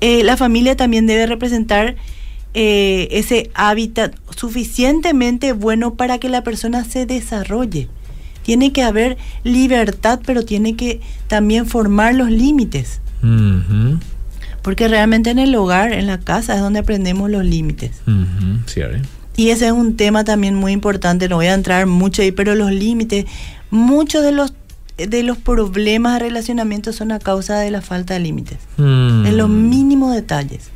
Eh, 0.00 0.24
la 0.24 0.36
familia 0.36 0.76
también 0.76 1.06
debe 1.06 1.26
representar 1.26 1.96
eh, 2.54 3.08
ese 3.10 3.50
hábitat 3.54 4.14
suficientemente 4.36 5.52
bueno 5.52 5.94
para 5.94 6.18
que 6.18 6.28
la 6.28 6.44
persona 6.44 6.84
se 6.84 7.04
desarrolle. 7.04 7.88
Tiene 8.42 8.72
que 8.72 8.82
haber 8.82 9.16
libertad, 9.42 10.20
pero 10.24 10.44
tiene 10.44 10.76
que 10.76 11.00
también 11.26 11.66
formar 11.66 12.14
los 12.14 12.30
límites. 12.30 13.00
Porque 14.62 14.86
realmente 14.86 15.30
en 15.30 15.38
el 15.38 15.54
hogar, 15.54 15.92
en 15.92 16.06
la 16.06 16.20
casa, 16.20 16.54
es 16.54 16.60
donde 16.60 16.80
aprendemos 16.80 17.30
los 17.30 17.44
límites. 17.44 18.02
Y 19.36 19.48
ese 19.48 19.66
es 19.66 19.72
un 19.72 19.96
tema 19.96 20.24
también 20.24 20.54
muy 20.54 20.72
importante, 20.72 21.28
no 21.28 21.36
voy 21.36 21.46
a 21.46 21.54
entrar 21.54 21.86
mucho 21.86 22.22
ahí, 22.22 22.30
pero 22.32 22.54
los 22.54 22.70
límites, 22.70 23.26
muchos 23.70 24.22
de 24.22 24.32
los 24.32 24.54
de 24.96 25.24
los 25.24 25.36
problemas 25.38 26.14
de 26.14 26.20
relacionamiento 26.20 26.92
son 26.92 27.10
a 27.10 27.18
causa 27.18 27.58
de 27.58 27.70
la 27.72 27.82
falta 27.82 28.14
de 28.14 28.20
límites. 28.20 28.58
Mm. 28.76 29.26
En 29.26 29.36
los 29.36 29.48
mínimos 29.48 30.14
detalles. 30.14 30.70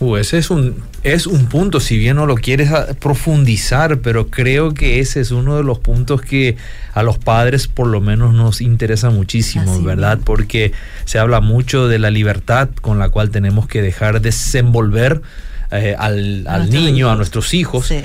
Uh, 0.00 0.16
ese 0.16 0.38
es 0.38 0.50
un, 0.50 0.82
es 1.04 1.26
un 1.26 1.46
punto, 1.46 1.78
si 1.78 1.96
bien 1.96 2.16
no 2.16 2.26
lo 2.26 2.34
quieres 2.34 2.70
profundizar, 2.98 4.00
pero 4.00 4.28
creo 4.28 4.74
que 4.74 4.98
ese 4.98 5.20
es 5.20 5.30
uno 5.30 5.56
de 5.56 5.62
los 5.62 5.78
puntos 5.78 6.20
que 6.20 6.56
a 6.92 7.02
los 7.02 7.18
padres 7.18 7.68
por 7.68 7.86
lo 7.86 8.00
menos 8.00 8.34
nos 8.34 8.60
interesa 8.60 9.10
muchísimo, 9.10 9.80
¿verdad? 9.82 10.18
Porque 10.24 10.72
se 11.04 11.18
habla 11.18 11.40
mucho 11.40 11.86
de 11.86 11.98
la 11.98 12.10
libertad 12.10 12.70
con 12.80 12.98
la 12.98 13.08
cual 13.08 13.30
tenemos 13.30 13.68
que 13.68 13.82
dejar 13.82 14.20
desenvolver 14.20 15.22
eh, 15.70 15.94
al, 15.98 16.44
al 16.48 16.70
niño, 16.70 17.10
a 17.10 17.16
nuestros 17.16 17.54
hijos. 17.54 17.86
Sí. 17.86 18.00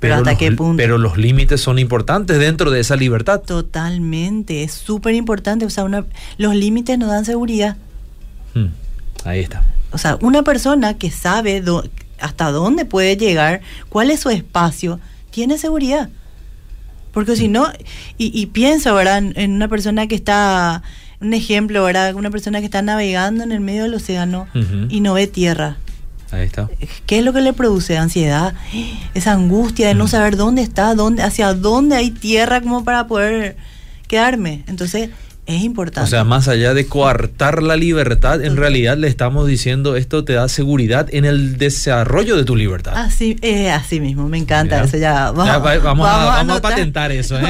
Pero, 0.00 0.14
hasta 0.16 0.36
qué 0.36 0.50
punto. 0.52 0.78
Pero 0.78 0.98
los 0.98 1.18
límites 1.18 1.60
son 1.60 1.78
importantes 1.78 2.38
dentro 2.38 2.70
de 2.70 2.80
esa 2.80 2.96
libertad. 2.96 3.40
Totalmente, 3.40 4.64
es 4.64 4.72
súper 4.72 5.14
importante. 5.14 5.66
O 5.66 5.70
sea, 5.70 5.84
una, 5.84 6.06
los 6.38 6.54
límites 6.54 6.98
nos 6.98 7.10
dan 7.10 7.24
seguridad. 7.24 7.76
Hmm, 8.54 8.68
ahí 9.24 9.40
está. 9.40 9.62
O 9.92 9.98
sea, 9.98 10.18
una 10.20 10.42
persona 10.42 10.94
que 10.94 11.10
sabe 11.10 11.62
hasta 12.20 12.50
dónde 12.50 12.84
puede 12.84 13.16
llegar, 13.16 13.60
cuál 13.88 14.10
es 14.10 14.20
su 14.20 14.30
espacio, 14.30 15.00
tiene 15.30 15.58
seguridad. 15.58 16.10
Porque 17.12 17.36
si 17.36 17.48
hmm. 17.48 17.52
no, 17.52 17.68
y, 18.18 18.40
y 18.40 18.46
pienso, 18.46 18.94
¿verdad? 18.94 19.18
En, 19.18 19.52
una 19.52 19.68
persona 19.68 20.06
que 20.06 20.14
está, 20.14 20.82
un 21.20 21.34
ejemplo, 21.34 21.82
¿verdad? 21.84 22.14
Una 22.14 22.30
persona 22.30 22.60
que 22.60 22.66
está 22.66 22.82
navegando 22.82 23.42
en 23.42 23.52
el 23.52 23.60
medio 23.60 23.82
del 23.82 23.94
océano 23.94 24.46
y 24.88 25.00
no 25.00 25.14
ve 25.14 25.26
tierra. 25.26 25.76
Ahí 26.30 26.44
está. 26.44 26.68
¿Qué 27.06 27.18
es 27.18 27.24
lo 27.24 27.32
que 27.32 27.40
le 27.40 27.52
produce? 27.52 27.98
Ansiedad, 27.98 28.54
esa 29.14 29.32
angustia 29.32 29.88
de 29.88 29.94
no 29.94 30.04
mm. 30.04 30.08
saber 30.08 30.36
dónde 30.36 30.62
está, 30.62 30.94
dónde, 30.94 31.22
hacia 31.22 31.54
dónde 31.54 31.96
hay 31.96 32.10
tierra 32.10 32.60
como 32.60 32.84
para 32.84 33.06
poder 33.06 33.56
quedarme. 34.06 34.64
Entonces, 34.68 35.10
es 35.56 35.62
importante. 35.62 36.06
O 36.06 36.10
sea, 36.10 36.24
más 36.24 36.48
allá 36.48 36.74
de 36.74 36.86
coartar 36.86 37.62
la 37.62 37.76
libertad, 37.76 38.42
en 38.42 38.56
realidad 38.56 38.96
le 38.96 39.08
estamos 39.08 39.46
diciendo 39.46 39.96
esto 39.96 40.24
te 40.24 40.34
da 40.34 40.48
seguridad 40.48 41.08
en 41.10 41.24
el 41.24 41.58
desarrollo 41.58 42.36
de 42.36 42.44
tu 42.44 42.56
libertad. 42.56 42.94
Así, 42.96 43.36
eh, 43.42 43.70
así 43.70 44.00
mismo, 44.00 44.28
me 44.28 44.38
encanta 44.38 44.82
eso. 44.82 44.96
Ya, 44.96 45.30
vamos, 45.30 46.08
a, 46.08 46.60
patentar 46.60 47.12
eso. 47.12 47.38
¿eh? 47.38 47.46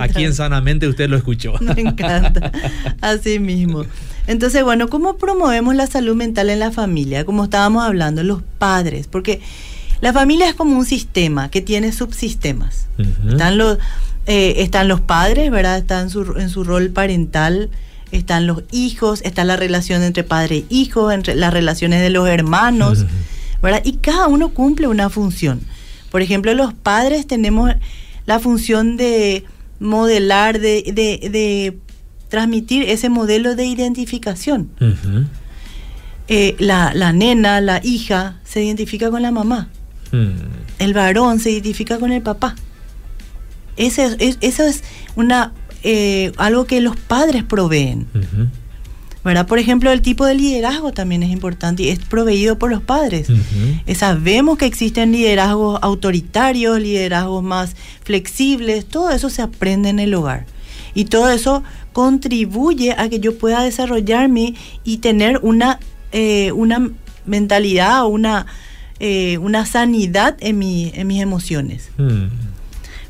Aquí 0.00 0.24
en 0.24 0.34
Sanamente 0.34 0.86
usted 0.86 1.08
lo 1.08 1.16
escuchó. 1.16 1.54
Me 1.60 1.80
encanta. 1.80 2.52
Así 3.00 3.38
mismo. 3.38 3.84
Entonces, 4.26 4.62
bueno, 4.62 4.88
¿cómo 4.88 5.16
promovemos 5.16 5.74
la 5.74 5.86
salud 5.86 6.14
mental 6.14 6.50
en 6.50 6.58
la 6.58 6.70
familia? 6.70 7.24
Como 7.24 7.44
estábamos 7.44 7.84
hablando, 7.84 8.22
los 8.22 8.42
padres, 8.58 9.06
porque 9.06 9.40
la 10.00 10.12
familia 10.12 10.48
es 10.48 10.54
como 10.54 10.76
un 10.76 10.84
sistema 10.84 11.50
que 11.50 11.60
tiene 11.60 11.92
subsistemas. 11.92 12.88
Están 13.28 13.58
los 13.58 13.78
eh, 14.30 14.62
están 14.62 14.88
los 14.88 15.00
padres, 15.00 15.50
¿verdad? 15.50 15.78
Están 15.78 16.04
en 16.04 16.10
su, 16.10 16.34
en 16.36 16.50
su 16.50 16.62
rol 16.62 16.90
parental, 16.90 17.70
están 18.12 18.46
los 18.46 18.62
hijos, 18.70 19.22
está 19.24 19.42
la 19.42 19.56
relación 19.56 20.02
entre 20.02 20.22
padre 20.22 20.58
e 20.58 20.64
hijo, 20.68 21.10
entre 21.10 21.34
las 21.34 21.50
relaciones 21.50 22.02
de 22.02 22.10
los 22.10 22.28
hermanos, 22.28 23.06
¿verdad? 23.62 23.80
Y 23.84 23.94
cada 23.94 24.28
uno 24.28 24.50
cumple 24.50 24.86
una 24.86 25.08
función. 25.08 25.62
Por 26.10 26.20
ejemplo, 26.20 26.52
los 26.52 26.74
padres 26.74 27.26
tenemos 27.26 27.72
la 28.26 28.38
función 28.38 28.98
de 28.98 29.44
modelar, 29.80 30.60
de, 30.60 30.82
de, 30.92 31.30
de 31.30 31.78
transmitir 32.28 32.82
ese 32.82 33.08
modelo 33.08 33.56
de 33.56 33.64
identificación. 33.64 34.68
Eh, 36.28 36.54
la, 36.58 36.92
la, 36.94 37.14
nena, 37.14 37.62
la 37.62 37.80
hija, 37.82 38.40
se 38.44 38.62
identifica 38.62 39.10
con 39.10 39.22
la 39.22 39.30
mamá. 39.30 39.70
Mm. 40.12 40.32
El 40.80 40.92
varón 40.92 41.40
se 41.40 41.50
identifica 41.50 41.98
con 41.98 42.12
el 42.12 42.20
papá. 42.20 42.56
Ese, 43.78 44.16
es, 44.18 44.38
eso 44.40 44.64
es 44.64 44.84
una, 45.16 45.52
eh, 45.82 46.32
algo 46.36 46.66
que 46.66 46.80
los 46.80 46.96
padres 46.96 47.44
proveen. 47.44 48.06
¿verdad? 49.24 49.46
Por 49.46 49.58
ejemplo, 49.58 49.90
el 49.92 50.00
tipo 50.02 50.24
de 50.24 50.34
liderazgo 50.34 50.92
también 50.92 51.22
es 51.22 51.30
importante 51.30 51.82
y 51.82 51.88
es 51.88 51.98
proveído 51.98 52.58
por 52.58 52.70
los 52.70 52.82
padres. 52.82 53.28
Eh, 53.86 53.94
sabemos 53.94 54.58
que 54.58 54.66
existen 54.66 55.12
liderazgos 55.12 55.78
autoritarios, 55.82 56.80
liderazgos 56.80 57.42
más 57.42 57.76
flexibles, 58.04 58.86
todo 58.86 59.10
eso 59.10 59.28
se 59.30 59.42
aprende 59.42 59.88
en 59.90 59.98
el 59.98 60.14
hogar. 60.14 60.46
Y 60.94 61.06
todo 61.06 61.30
eso 61.30 61.62
contribuye 61.92 62.92
a 62.92 63.08
que 63.08 63.20
yo 63.20 63.36
pueda 63.36 63.62
desarrollarme 63.62 64.54
y 64.84 64.98
tener 64.98 65.40
una, 65.42 65.78
eh, 66.12 66.52
una 66.52 66.90
mentalidad 67.26 68.04
o 68.04 68.08
una, 68.08 68.46
eh, 68.98 69.38
una 69.38 69.66
sanidad 69.66 70.36
en, 70.40 70.58
mi, 70.58 70.90
en 70.94 71.06
mis 71.06 71.20
emociones. 71.20 71.90
Hmm. 71.98 72.28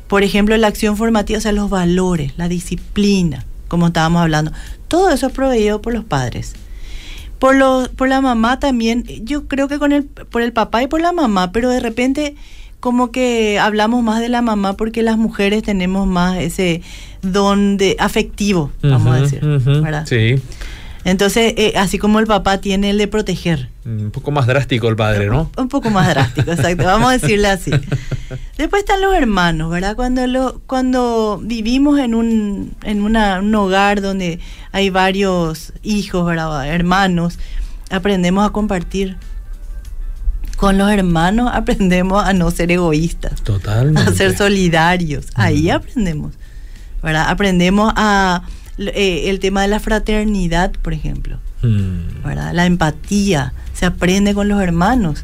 Por 0.09 0.23
ejemplo, 0.23 0.57
la 0.57 0.67
acción 0.67 0.97
formativa, 0.97 1.37
o 1.37 1.41
sea, 1.41 1.51
los 1.51 1.69
valores, 1.69 2.33
la 2.35 2.49
disciplina, 2.49 3.45
como 3.67 3.87
estábamos 3.87 4.23
hablando, 4.23 4.51
todo 4.87 5.11
eso 5.11 5.27
es 5.27 5.33
proveído 5.33 5.81
por 5.81 5.93
los 5.93 6.03
padres. 6.03 6.55
Por, 7.37 7.55
los, 7.55 7.87
por 7.89 8.09
la 8.09 8.19
mamá 8.19 8.59
también, 8.59 9.05
yo 9.23 9.47
creo 9.47 9.67
que 9.67 9.77
con 9.79 9.93
el, 9.93 10.03
por 10.03 10.41
el 10.41 10.51
papá 10.51 10.83
y 10.83 10.87
por 10.87 10.99
la 10.99 11.13
mamá, 11.13 11.51
pero 11.51 11.69
de 11.69 11.79
repente 11.79 12.35
como 12.79 13.11
que 13.11 13.59
hablamos 13.59 14.03
más 14.03 14.19
de 14.19 14.29
la 14.29 14.41
mamá 14.41 14.73
porque 14.73 15.03
las 15.03 15.17
mujeres 15.17 15.63
tenemos 15.63 16.07
más 16.07 16.37
ese 16.37 16.81
don 17.21 17.77
de 17.77 17.95
afectivo, 17.99 18.71
vamos 18.81 19.15
a 19.15 19.21
decir, 19.21 19.41
Sí. 20.05 20.35
Entonces, 21.05 21.53
eh, 21.57 21.73
así 21.77 21.97
como 21.97 22.19
el 22.19 22.27
papá 22.27 22.59
tiene 22.59 22.89
el 22.89 22.97
de 22.97 23.07
proteger. 23.07 23.69
Un 23.85 24.11
poco 24.11 24.31
más 24.31 24.47
drástico 24.47 24.87
el 24.89 24.95
padre, 24.95 25.27
¿no? 25.27 25.49
Un, 25.57 25.69
poco 25.69 25.89
más 25.89 26.07
drástico, 26.09 26.51
exacto. 26.51 26.83
Vamos 26.83 27.09
a 27.09 27.17
decirle 27.17 27.47
así. 27.47 27.71
Después 28.57 28.81
están 28.81 29.01
los 29.01 29.15
hermanos, 29.15 29.71
¿verdad? 29.71 29.95
Cuando, 29.95 30.27
lo, 30.27 30.61
cuando 30.67 31.39
vivimos 31.41 31.99
en, 31.99 32.13
un, 32.13 32.75
en 32.83 33.01
un 33.01 33.55
hogar 33.55 34.01
donde 34.01 34.39
hay 34.71 34.89
varios 34.89 35.73
hijos, 35.81 36.25
¿verdad? 36.25 36.67
Hermanos, 36.67 37.39
aprendemos 37.89 38.47
a 38.47 38.51
compartir 38.51 39.17
con 40.57 40.77
los 40.77 40.91
hermanos 40.91 41.49
aprendemos 41.53 42.21
a 42.21 42.33
no 42.33 42.51
ser 42.51 42.69
egoístas. 42.69 43.41
Totalmente. 43.43 44.01
A 44.01 44.13
ser 44.13 44.35
solidarios. 44.35 45.27
Ahí 45.35 45.69
aprendemos. 45.69 46.33
¿verdad? 47.01 47.25
Aprendemos 47.29 47.93
a 47.95 48.43
eh, 48.79 49.29
el 49.29 49.39
tema 49.39 49.61
de 49.61 49.67
la 49.67 49.79
fraternidad, 49.79 50.71
por 50.81 50.93
ejemplo. 50.93 51.39
Mm. 51.61 52.23
¿verdad? 52.25 52.53
La 52.53 52.65
empatía. 52.65 53.53
Se 53.73 53.85
aprende 53.85 54.33
con 54.33 54.47
los 54.47 54.61
hermanos. 54.61 55.23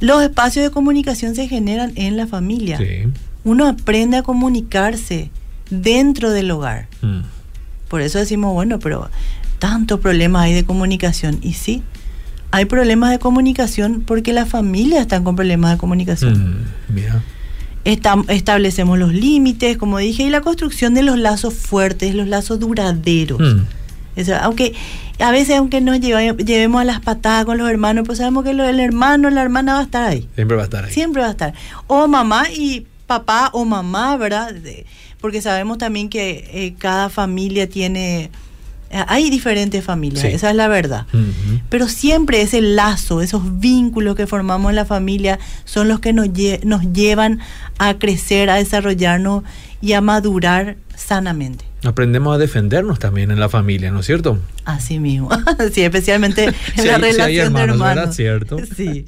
Los 0.00 0.22
espacios 0.22 0.64
de 0.64 0.70
comunicación 0.70 1.34
se 1.34 1.48
generan 1.48 1.92
en 1.96 2.16
la 2.16 2.26
familia. 2.26 2.78
Uno 3.44 3.68
aprende 3.68 4.16
a 4.16 4.22
comunicarse 4.22 5.30
dentro 5.70 6.30
del 6.30 6.50
hogar. 6.50 6.88
Mm. 7.02 7.20
Por 7.88 8.00
eso 8.00 8.18
decimos, 8.18 8.52
bueno, 8.52 8.78
pero 8.78 9.10
tantos 9.58 10.00
problemas 10.00 10.42
hay 10.42 10.54
de 10.54 10.64
comunicación. 10.64 11.38
Y 11.40 11.52
sí, 11.52 11.82
hay 12.50 12.64
problemas 12.64 13.10
de 13.10 13.18
comunicación 13.18 14.02
porque 14.04 14.32
las 14.32 14.48
familias 14.48 15.02
están 15.02 15.24
con 15.24 15.36
problemas 15.36 15.72
de 15.72 15.78
comunicación. 15.78 16.64
Mm, 16.88 16.94
establecemos 17.84 18.98
los 18.98 19.12
límites, 19.12 19.76
como 19.76 19.98
dije, 19.98 20.24
y 20.24 20.30
la 20.30 20.40
construcción 20.40 20.94
de 20.94 21.02
los 21.02 21.18
lazos 21.18 21.54
fuertes, 21.54 22.14
los 22.14 22.28
lazos 22.28 22.60
duraderos. 22.60 23.40
Mm. 23.40 24.30
aunque 24.40 24.74
a 25.18 25.30
veces, 25.30 25.56
aunque 25.56 25.80
nos 25.80 26.00
llevemos 26.00 26.80
a 26.80 26.84
las 26.84 27.00
patadas 27.00 27.44
con 27.44 27.58
los 27.58 27.68
hermanos, 27.68 28.04
pues 28.06 28.18
sabemos 28.18 28.44
que 28.44 28.50
el 28.50 28.80
hermano, 28.80 29.30
la 29.30 29.42
hermana 29.42 29.74
va 29.74 29.80
a 29.80 29.84
estar 29.84 30.08
ahí. 30.08 30.28
Siempre 30.34 30.56
va 30.56 30.62
a 30.62 30.64
estar 30.64 30.84
ahí. 30.84 30.92
Siempre 30.92 31.22
va 31.22 31.28
a 31.28 31.32
estar. 31.32 31.54
O 31.86 32.08
mamá 32.08 32.50
y 32.50 32.86
papá 33.06 33.50
o 33.52 33.64
mamá, 33.64 34.16
¿verdad? 34.16 34.54
porque 35.20 35.40
sabemos 35.40 35.78
también 35.78 36.08
que 36.08 36.50
eh, 36.52 36.74
cada 36.78 37.08
familia 37.08 37.68
tiene 37.68 38.30
Hay 39.08 39.30
diferentes 39.30 39.82
familias, 39.84 40.20
Sí. 40.22 40.28
esa 40.28 40.50
es 40.50 40.56
la 40.56 40.68
verdad. 40.68 41.06
Pero 41.70 41.88
siempre 41.88 42.42
ese 42.42 42.60
lazo, 42.60 43.22
esos 43.22 43.58
vínculos 43.60 44.16
que 44.16 44.26
formamos 44.26 44.70
en 44.70 44.76
la 44.76 44.84
familia 44.84 45.38
son 45.64 45.88
los 45.88 46.00
que 46.00 46.12
nos, 46.12 46.26
lle- 46.28 46.62
nos 46.64 46.82
llevan 46.92 47.40
a 47.78 47.94
crecer, 47.98 48.50
a 48.50 48.56
desarrollarnos 48.56 49.44
y 49.80 49.94
a 49.94 50.00
madurar 50.00 50.76
sanamente. 50.94 51.64
Aprendemos 51.84 52.34
a 52.34 52.38
defendernos 52.38 52.98
también 52.98 53.30
en 53.30 53.40
la 53.40 53.48
familia, 53.48 53.90
¿no 53.90 54.00
es 54.00 54.06
cierto? 54.06 54.38
Así 54.64 54.98
mismo. 55.00 55.30
sí, 55.72 55.82
especialmente 55.82 56.44
en 56.44 56.54
Sí, 56.76 56.86
la 56.86 56.96
hay- 56.96 57.02
sí 57.12 57.12
relación 57.12 57.46
hermanos, 57.46 57.78
de 57.78 57.84
¿verdad? 57.84 57.92
hermanos. 57.92 58.16
Cierto. 58.16 58.56
Sí. 58.76 59.06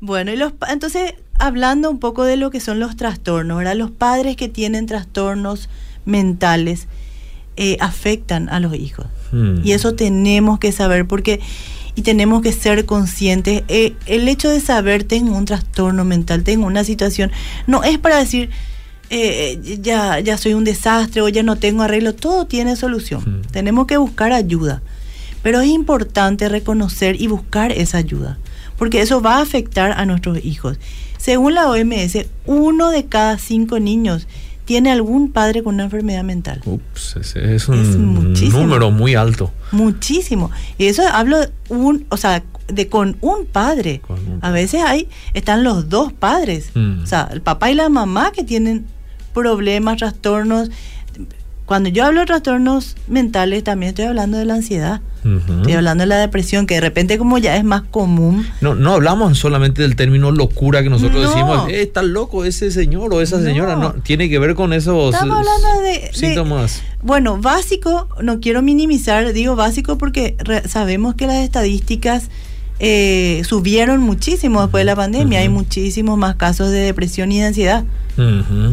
Bueno, 0.00 0.32
y 0.32 0.36
los, 0.36 0.52
pa- 0.52 0.72
entonces, 0.72 1.14
hablando 1.40 1.90
un 1.90 1.98
poco 1.98 2.22
de 2.24 2.36
lo 2.36 2.50
que 2.50 2.60
son 2.60 2.78
los 2.78 2.96
trastornos, 2.96 3.58
¿verdad? 3.58 3.74
Los 3.74 3.90
padres 3.90 4.36
que 4.36 4.48
tienen 4.48 4.86
trastornos 4.86 5.68
mentales 6.04 6.86
eh, 7.58 7.76
afectan 7.80 8.48
a 8.48 8.60
los 8.60 8.74
hijos. 8.74 9.06
Mm. 9.32 9.60
Y 9.62 9.72
eso 9.72 9.94
tenemos 9.94 10.58
que 10.58 10.72
saber 10.72 11.06
porque 11.06 11.40
y 11.98 12.02
tenemos 12.02 12.42
que 12.42 12.52
ser 12.52 12.84
conscientes. 12.84 13.64
Eh, 13.66 13.94
el 14.06 14.28
hecho 14.28 14.48
de 14.48 14.60
saber 14.60 15.02
tengo 15.02 15.36
un 15.36 15.44
trastorno 15.44 16.04
mental, 16.04 16.44
tengo 16.44 16.64
una 16.64 16.84
situación, 16.84 17.32
no 17.66 17.82
es 17.82 17.98
para 17.98 18.18
decir 18.18 18.50
eh, 19.10 19.58
eh, 19.64 19.78
ya, 19.82 20.20
ya 20.20 20.38
soy 20.38 20.54
un 20.54 20.62
desastre 20.62 21.22
o 21.22 21.28
ya 21.28 21.42
no 21.42 21.56
tengo 21.56 21.82
arreglo, 21.82 22.14
todo 22.14 22.46
tiene 22.46 22.76
solución. 22.76 23.22
Mm. 23.40 23.50
Tenemos 23.50 23.86
que 23.88 23.96
buscar 23.96 24.32
ayuda. 24.32 24.80
Pero 25.42 25.60
es 25.60 25.68
importante 25.68 26.48
reconocer 26.48 27.20
y 27.20 27.26
buscar 27.26 27.72
esa 27.72 27.98
ayuda, 27.98 28.38
porque 28.76 29.00
eso 29.00 29.20
va 29.20 29.38
a 29.38 29.42
afectar 29.42 29.92
a 29.92 30.04
nuestros 30.04 30.44
hijos. 30.44 30.78
Según 31.16 31.54
la 31.54 31.68
OMS, 31.68 32.26
uno 32.46 32.90
de 32.90 33.06
cada 33.06 33.38
cinco 33.38 33.80
niños 33.80 34.28
tiene 34.68 34.92
algún 34.92 35.32
padre 35.32 35.62
con 35.62 35.76
una 35.76 35.84
enfermedad 35.84 36.22
mental. 36.24 36.60
Ups, 36.66 37.16
ese 37.18 37.54
es 37.54 37.68
un 37.70 38.34
Es 38.36 38.52
número 38.52 38.90
muy 38.90 39.14
alto. 39.14 39.50
Muchísimo. 39.72 40.50
Y 40.76 40.84
eso 40.88 41.02
hablo 41.10 41.38
un, 41.70 42.04
o 42.10 42.18
sea, 42.18 42.42
de 42.66 42.86
con 42.86 43.16
un 43.22 43.46
padre. 43.46 44.02
Con 44.06 44.18
un- 44.18 44.38
A 44.42 44.50
veces 44.50 44.82
hay, 44.84 45.08
están 45.32 45.64
los 45.64 45.88
dos 45.88 46.12
padres. 46.12 46.70
Mm. 46.74 47.02
O 47.02 47.06
sea, 47.06 47.30
el 47.32 47.40
papá 47.40 47.70
y 47.70 47.74
la 47.76 47.88
mamá 47.88 48.30
que 48.30 48.44
tienen 48.44 48.84
problemas, 49.32 49.96
trastornos. 49.96 50.70
Cuando 51.68 51.90
yo 51.90 52.06
hablo 52.06 52.20
de 52.20 52.26
trastornos 52.26 52.96
mentales, 53.08 53.62
también 53.62 53.90
estoy 53.90 54.06
hablando 54.06 54.38
de 54.38 54.46
la 54.46 54.54
ansiedad. 54.54 55.02
Estoy 55.22 55.74
hablando 55.74 56.02
de 56.02 56.06
la 56.06 56.16
depresión, 56.16 56.66
que 56.66 56.76
de 56.76 56.80
repente 56.80 57.18
como 57.18 57.36
ya 57.36 57.56
es 57.58 57.64
más 57.64 57.82
común. 57.82 58.46
No, 58.62 58.74
no 58.74 58.94
hablamos 58.94 59.36
solamente 59.38 59.82
del 59.82 59.94
término 59.94 60.30
locura 60.30 60.82
que 60.82 60.88
nosotros 60.88 61.22
No. 61.22 61.28
decimos, 61.28 61.68
eh, 61.68 61.82
está 61.82 62.00
loco 62.02 62.46
ese 62.46 62.70
señor 62.70 63.12
o 63.12 63.20
esa 63.20 63.36
No. 63.36 63.44
señora. 63.44 63.76
No, 63.76 63.92
tiene 63.92 64.30
que 64.30 64.38
ver 64.38 64.54
con 64.54 64.72
esos 64.72 65.12
Estamos 65.12 65.36
hablando 65.46 65.82
de- 65.82 65.88
de- 66.08 66.10
síntomas. 66.14 66.80
Bueno, 67.02 67.36
básico, 67.36 68.08
no 68.22 68.40
quiero 68.40 68.62
minimizar, 68.62 69.34
digo 69.34 69.54
básico 69.54 69.98
porque 69.98 70.36
re- 70.38 70.66
sabemos 70.66 71.16
que 71.16 71.26
las 71.26 71.36
estadísticas 71.44 72.30
eh, 72.80 73.42
subieron 73.46 74.00
muchísimo 74.02 74.60
después 74.62 74.82
de 74.82 74.84
la 74.86 74.96
pandemia. 74.96 75.40
Hay 75.40 75.48
muchísimos 75.48 76.16
más 76.18 76.36
casos 76.36 76.70
de 76.70 76.78
depresión 76.78 77.32
y 77.32 77.40
de 77.40 77.46
ansiedad, 77.46 77.84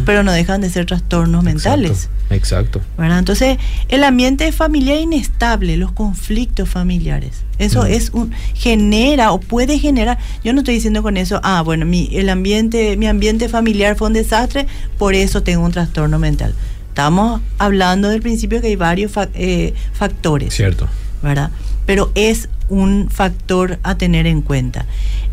pero 0.06 0.24
no 0.24 0.32
dejan 0.32 0.62
de 0.62 0.70
ser 0.70 0.86
trastornos 0.88 1.44
mentales. 1.44 2.10
Exacto. 2.32 2.82
Entonces, 2.98 3.58
el 3.90 4.04
ambiente 4.04 4.52
familiar 4.52 4.98
inestable, 4.98 5.78
los 5.78 5.92
conflictos 5.92 6.68
familiares, 6.70 7.44
eso 7.60 7.84
Mm. 7.84 7.88
es 7.88 8.10
un 8.12 8.32
genera 8.56 9.32
o 9.32 9.40
puede 9.40 9.78
generar. 9.78 10.18
Yo 10.44 10.52
no 10.54 10.60
estoy 10.62 10.74
diciendo 10.76 11.04
con 11.04 11.16
eso, 11.18 11.40
ah, 11.44 11.62
bueno, 11.62 11.86
mi 11.86 12.10
el 12.14 12.30
ambiente 12.30 12.98
mi 12.98 13.06
ambiente 13.08 13.48
familiar 13.50 13.96
fue 13.96 14.08
un 14.08 14.14
desastre, 14.14 14.66
por 14.98 15.14
eso 15.14 15.44
tengo 15.44 15.64
un 15.64 15.72
trastorno 15.72 16.18
mental. 16.20 16.54
Estamos 16.90 17.42
hablando 17.60 18.10
del 18.10 18.22
principio 18.22 18.62
que 18.62 18.68
hay 18.68 18.76
varios 18.76 19.12
fa- 19.12 19.30
eh, 19.36 19.74
factores. 19.94 20.54
Cierto. 20.54 20.88
¿verdad? 21.22 21.50
Pero 21.86 22.12
es 22.16 22.50
un 22.70 23.10
factor 23.10 23.80
a 23.84 23.96
tener 23.98 24.28
en 24.28 24.42
cuenta. 24.42 24.86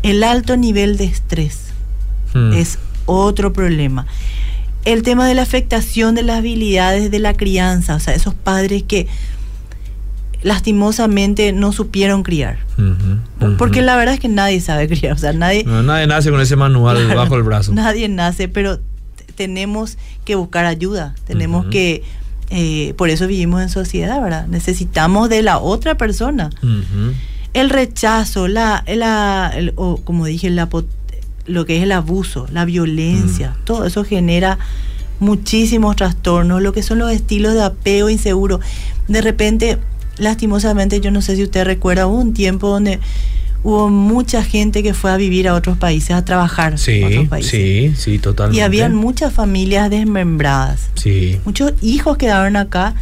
El 0.03 0.23
alto 0.23 0.57
nivel 0.57 0.97
de 0.97 1.05
estrés 1.05 1.59
Mm. 2.33 2.53
es 2.53 2.79
otro 3.05 3.53
problema. 3.53 4.07
El 4.85 5.03
tema 5.03 5.27
de 5.27 5.33
la 5.35 5.43
afectación 5.43 6.15
de 6.15 6.23
las 6.23 6.39
habilidades 6.39 7.11
de 7.11 7.19
la 7.19 7.35
crianza, 7.35 7.95
o 7.95 7.99
sea, 7.99 8.15
esos 8.15 8.33
padres 8.33 8.83
que 8.83 9.07
lastimosamente 10.41 11.53
no 11.53 11.71
supieron 11.71 12.23
criar. 12.23 12.57
Porque 13.57 13.81
la 13.81 13.95
verdad 13.95 14.15
es 14.15 14.19
que 14.19 14.27
nadie 14.29 14.59
sabe 14.61 14.87
criar, 14.89 15.13
o 15.13 15.17
sea, 15.17 15.31
nadie, 15.33 15.63
No, 15.63 15.83
nadie 15.83 16.07
nace 16.07 16.31
con 16.31 16.41
ese 16.41 16.55
manual 16.55 16.97
Claro, 17.05 17.19
bajo 17.19 17.35
el 17.35 17.43
brazo. 17.43 17.71
Nadie 17.73 18.09
nace, 18.09 18.47
pero 18.47 18.79
tenemos 19.35 19.97
que 20.25 20.35
buscar 20.35 20.65
ayuda, 20.65 21.15
tenemos 21.25 21.67
que, 21.67 22.03
eh, 22.49 22.93
por 22.97 23.09
eso 23.09 23.27
vivimos 23.27 23.61
en 23.61 23.69
sociedad, 23.69 24.21
¿verdad? 24.21 24.47
Necesitamos 24.47 25.29
de 25.29 25.41
la 25.43 25.57
otra 25.59 25.95
persona. 25.95 26.49
El 27.53 27.69
rechazo, 27.69 28.47
la, 28.47 28.83
la 28.87 29.51
el- 29.55 29.73
o 29.75 29.97
como 29.97 30.25
dije, 30.25 30.49
la, 30.49 30.67
lo 31.45 31.65
que 31.65 31.77
es 31.77 31.83
el 31.83 31.91
abuso, 31.91 32.47
la 32.51 32.65
violencia, 32.65 33.55
Mm. 33.59 33.65
todo 33.65 33.85
eso 33.85 34.03
genera 34.03 34.57
muchísimos 35.19 35.95
trastornos, 35.95 36.61
lo 36.61 36.73
que 36.73 36.83
son 36.83 36.99
los 36.99 37.11
estilos 37.11 37.53
de 37.53 37.63
apego 37.63 38.09
inseguro. 38.09 38.59
De 39.07 39.21
repente, 39.21 39.77
lastimosamente, 40.17 40.99
yo 40.99 41.11
no 41.11 41.21
sé 41.21 41.35
si 41.35 41.43
usted 41.43 41.63
recuerda, 41.65 42.07
hubo 42.07 42.17
un 42.19 42.33
tiempo 42.33 42.67
donde 42.69 42.99
hubo 43.63 43.89
mucha 43.89 44.43
gente 44.43 44.83
que 44.83 44.93
fue 44.93 45.11
a 45.11 45.17
vivir 45.17 45.47
a 45.47 45.53
otros 45.53 45.77
países, 45.77 46.11
a 46.11 46.25
trabajar 46.25 46.73
a 46.73 46.77
Sí, 46.77 47.03
otros 47.03 47.27
países. 47.29 47.51
sí, 47.51 47.93
sí, 47.95 48.19
totalmente. 48.19 48.57
Y 48.59 48.61
habían 48.61 48.93
muchas 48.95 49.31
familias 49.33 49.89
desmembradas. 49.89 50.89
Sí. 50.95 51.39
Muchos 51.45 51.73
hijos 51.81 52.17
quedaron 52.17 52.55
acá 52.57 52.95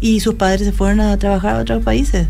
y 0.00 0.20
sus 0.20 0.34
padres 0.34 0.62
se 0.66 0.72
fueron 0.72 1.00
a 1.00 1.16
trabajar 1.18 1.56
a 1.56 1.58
otros 1.60 1.82
países. 1.82 2.28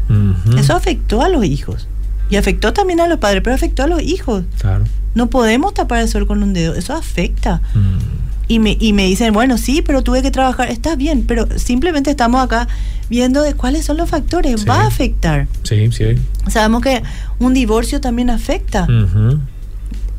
Eso 0.56 0.74
afectó 0.74 1.22
a 1.22 1.28
los 1.28 1.44
hijos. 1.44 1.88
Y 2.30 2.36
afectó 2.36 2.72
también 2.72 3.00
a 3.00 3.08
los 3.08 3.18
padres, 3.18 3.42
pero 3.44 3.54
afectó 3.54 3.82
a 3.82 3.86
los 3.86 4.00
hijos. 4.02 4.44
Claro. 4.60 4.84
No 5.14 5.28
podemos 5.28 5.74
tapar 5.74 6.00
el 6.00 6.08
sol 6.08 6.26
con 6.26 6.42
un 6.42 6.52
dedo. 6.54 6.74
Eso 6.74 6.94
afecta. 6.94 7.60
Mm. 7.74 7.98
Y 8.46 8.58
me, 8.58 8.76
y 8.78 8.92
me 8.92 9.06
dicen, 9.06 9.32
bueno, 9.32 9.56
sí, 9.56 9.80
pero 9.80 10.02
tuve 10.02 10.20
que 10.20 10.30
trabajar. 10.30 10.70
Está 10.70 10.96
bien, 10.96 11.24
pero 11.26 11.48
simplemente 11.58 12.10
estamos 12.10 12.42
acá 12.44 12.68
viendo 13.08 13.42
de 13.42 13.54
cuáles 13.54 13.84
son 13.86 13.96
los 13.96 14.10
factores. 14.10 14.60
Sí. 14.60 14.66
Va 14.66 14.82
a 14.82 14.86
afectar. 14.86 15.48
Sí, 15.62 15.90
sí. 15.92 16.04
Sabemos 16.48 16.82
que 16.82 17.02
un 17.38 17.54
divorcio 17.54 18.00
también 18.00 18.28
afecta. 18.28 18.86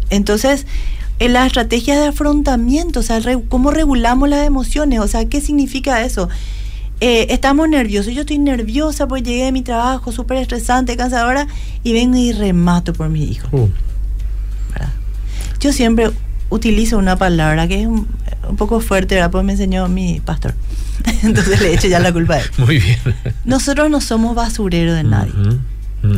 Entonces, 0.10 0.66
en 1.20 1.34
las 1.34 1.48
estrategias 1.48 1.98
de 2.00 2.08
afrontamiento, 2.08 3.00
o 3.00 3.04
sea, 3.04 3.20
re- 3.20 3.44
cómo 3.48 3.72
regulamos 3.72 4.28
las 4.28 4.46
emociones, 4.46 5.00
o 5.00 5.08
sea, 5.08 5.26
¿qué 5.30 5.40
significa 5.40 6.04
eso? 6.04 6.28
Eh, 7.02 7.28
estamos 7.30 7.70
nerviosos, 7.70 8.14
yo 8.14 8.22
estoy 8.22 8.38
nerviosa 8.40 9.08
porque 9.08 9.24
llegué 9.24 9.46
de 9.46 9.52
mi 9.52 9.62
trabajo 9.62 10.12
súper 10.12 10.38
estresante, 10.38 10.96
cansadora, 10.98 11.48
y 11.84 11.94
vengo 11.94 12.18
y 12.18 12.32
remato 12.32 12.94
por 12.94 13.10
mis 13.10 13.30
hijos. 13.32 13.50
Uh. 13.52 13.70
Yo 15.60 15.72
siempre 15.72 16.12
utilizo 16.50 16.98
una 16.98 17.16
palabra 17.18 17.68
que 17.68 17.82
es 17.82 17.88
un, 17.88 18.08
un 18.50 18.56
poco 18.58 18.80
fuerte, 18.80 19.16
¿verdad? 19.16 19.32
Pues 19.32 19.44
me 19.44 19.54
enseñó 19.54 19.88
mi 19.88 20.20
pastor. 20.24 20.54
Entonces 21.24 21.62
le 21.62 21.74
echo 21.74 21.88
ya 21.88 22.00
la 22.00 22.12
culpa 22.14 22.36
a 22.36 22.40
él. 22.40 22.46
muy 22.58 22.80
bien. 22.80 22.98
Nosotros 23.46 23.90
no 23.90 24.02
somos 24.02 24.36
basureros 24.36 24.96
de 24.96 25.04
nadie. 25.04 25.32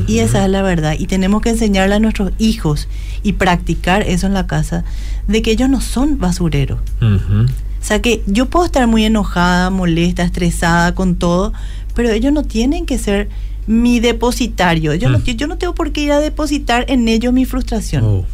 Y 0.05 0.19
esa 0.19 0.43
es 0.43 0.51
la 0.51 0.61
verdad. 0.63 0.95
Y 0.99 1.07
tenemos 1.07 1.41
que 1.41 1.49
enseñarle 1.49 1.95
a 1.95 1.99
nuestros 1.99 2.33
hijos 2.39 2.89
y 3.23 3.33
practicar 3.33 4.01
eso 4.01 4.27
en 4.27 4.33
la 4.33 4.45
casa, 4.45 4.83
de 5.29 5.41
que 5.41 5.51
ellos 5.51 5.69
no 5.69 5.79
son 5.79 6.19
basureros. 6.19 6.79
O 7.01 7.45
sea 7.79 8.01
que 8.01 8.21
yo 8.27 8.47
puedo 8.47 8.65
estar 8.65 8.85
muy 8.87 9.05
enojada, 9.05 9.69
molesta, 9.69 10.23
estresada 10.23 10.93
con 10.93 11.15
todo, 11.15 11.53
pero 11.95 12.09
ellos 12.09 12.33
no 12.33 12.43
tienen 12.43 12.85
que 12.85 12.97
ser 12.97 13.29
mi 13.65 14.01
depositario. 14.01 14.93
Yo, 14.95 15.07
no, 15.09 15.19
Mm. 15.19 15.23
yo 15.23 15.47
no 15.47 15.57
tengo 15.57 15.73
por 15.73 15.93
qué 15.93 16.01
ir 16.01 16.11
a 16.11 16.19
depositar 16.19 16.83
en 16.89 17.07
ellos 17.07 17.31
mi 17.33 17.45
frustración, 17.45 18.03
Oh. 18.03 18.25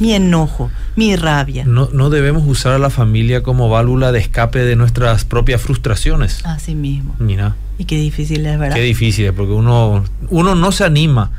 Mi 0.00 0.12
enojo, 0.14 0.70
mi 0.96 1.14
rabia. 1.16 1.64
No, 1.64 1.88
no 1.92 2.10
debemos 2.10 2.42
usar 2.46 2.72
a 2.72 2.78
la 2.78 2.90
familia 2.90 3.42
como 3.42 3.68
válvula 3.68 4.10
de 4.12 4.18
escape 4.18 4.58
de 4.60 4.74
nuestras 4.76 5.24
propias 5.24 5.60
frustraciones. 5.60 6.44
Así 6.44 6.74
mismo. 6.74 7.14
Mira, 7.18 7.54
Y 7.78 7.84
qué 7.84 7.96
difícil 7.96 8.44
es, 8.46 8.58
¿verdad? 8.58 8.74
qué 8.76 8.82
difícil, 8.82 9.26
es, 9.26 9.32
porque 9.32 9.52
uno, 9.52 10.04
uno 10.30 10.54
no 10.54 10.72
se 10.72 10.84
anima 10.84 11.30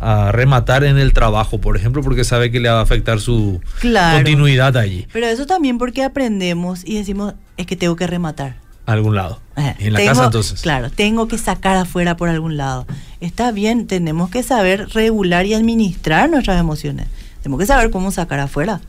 a 0.00 0.32
rematar 0.32 0.84
en 0.84 0.98
el 0.98 1.12
trabajo, 1.12 1.60
por 1.60 1.76
ejemplo, 1.76 2.02
porque 2.02 2.24
sabe 2.24 2.50
que 2.50 2.60
le 2.60 2.68
va 2.68 2.80
a 2.80 2.82
afectar 2.82 3.20
su 3.20 3.60
Claro. 3.80 4.16
continuidad 4.18 4.76
allí, 4.76 5.06
Pero 5.12 5.26
eso 5.26 5.46
también 5.46 5.78
porque 5.78 6.02
aprendemos 6.02 6.82
y 6.84 6.96
decimos, 6.98 7.34
es 7.56 7.66
que 7.66 7.76
tengo 7.76 7.96
que 7.96 8.06
rematar. 8.06 8.56
a 8.86 8.92
algún 8.92 9.14
lado. 9.16 9.40
Eh, 9.56 9.74
en 9.78 9.92
la 9.94 9.98
tengo- 10.00 10.10
casa 10.12 10.24
entonces. 10.26 10.60
Claro, 10.60 10.90
tengo 10.90 11.26
que 11.26 11.38
sacar 11.38 11.74
afuera 11.78 12.18
por 12.18 12.28
algún 12.28 12.58
lado. 12.58 12.86
Está 13.20 13.50
bien, 13.50 13.86
tenemos 13.86 14.28
que 14.28 14.42
saber 14.42 14.88
regular 14.90 15.46
y 15.46 15.54
administrar 15.54 16.28
nuestras 16.28 16.60
emociones. 16.60 17.06
Tenemos 17.44 17.60
que 17.60 17.66
saber 17.66 17.90
cómo 17.90 18.10
sacar 18.10 18.40
afuera. 18.40 18.80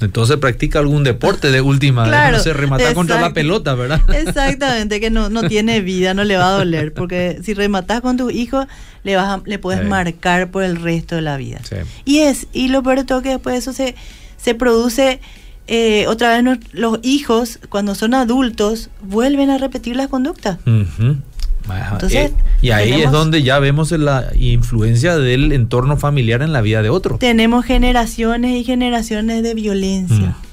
Entonces 0.00 0.38
practica 0.38 0.78
algún 0.78 1.04
deporte 1.04 1.50
de 1.52 1.60
última, 1.60 2.04
Claro, 2.06 2.38
no 2.38 2.42
sé, 2.42 2.54
rematar 2.54 2.94
contra 2.94 3.20
la 3.20 3.34
pelota, 3.34 3.74
¿verdad? 3.74 4.00
Exactamente, 4.14 4.98
que 4.98 5.10
no, 5.10 5.28
no 5.28 5.42
tiene 5.46 5.82
vida, 5.82 6.14
no 6.14 6.24
le 6.24 6.38
va 6.38 6.48
a 6.48 6.52
doler, 6.52 6.94
porque 6.94 7.38
si 7.44 7.52
rematas 7.52 8.00
con 8.00 8.16
tu 8.16 8.30
hijo, 8.30 8.66
le 9.04 9.16
vas 9.16 9.26
a- 9.28 9.42
le 9.44 9.58
puedes 9.58 9.82
Sí. 9.82 9.86
marcar 9.88 10.50
por 10.50 10.62
el 10.62 10.76
resto 10.80 11.16
de 11.16 11.20
la 11.20 11.36
vida. 11.36 11.60
Sí. 11.68 11.76
Y 12.06 12.20
es, 12.20 12.46
y 12.54 12.68
lo 12.68 12.82
peor 12.82 12.96
de 13.00 13.04
todo 13.04 13.20
que 13.20 13.28
después 13.28 13.52
de 13.52 13.58
eso 13.58 13.74
se, 13.74 13.94
se 14.38 14.54
produce 14.54 15.20
eh, 15.72 16.06
otra 16.08 16.30
vez 16.34 16.42
nos- 16.42 16.58
los 16.72 16.98
hijos, 17.02 17.60
cuando 17.68 17.94
son 17.94 18.14
adultos, 18.14 18.88
vuelven 19.02 19.50
a 19.50 19.58
repetir 19.58 19.94
las 19.96 20.08
conductas. 20.08 20.58
Ujú. 20.66 21.16
Entonces, 21.92 22.30
eh, 22.30 22.34
y 22.62 22.70
ahí 22.70 23.02
es 23.02 23.10
donde 23.10 23.42
ya 23.42 23.58
vemos 23.58 23.92
la 23.92 24.28
influencia 24.34 25.16
del 25.16 25.52
entorno 25.52 25.96
familiar 25.96 26.42
en 26.42 26.52
la 26.52 26.60
vida 26.60 26.82
de 26.82 26.90
otro. 26.90 27.18
Tenemos 27.18 27.64
generaciones 27.64 28.52
y 28.52 28.64
generaciones 28.64 29.42
de 29.42 29.54
violencia. 29.54 30.36
Mm. 30.42 30.49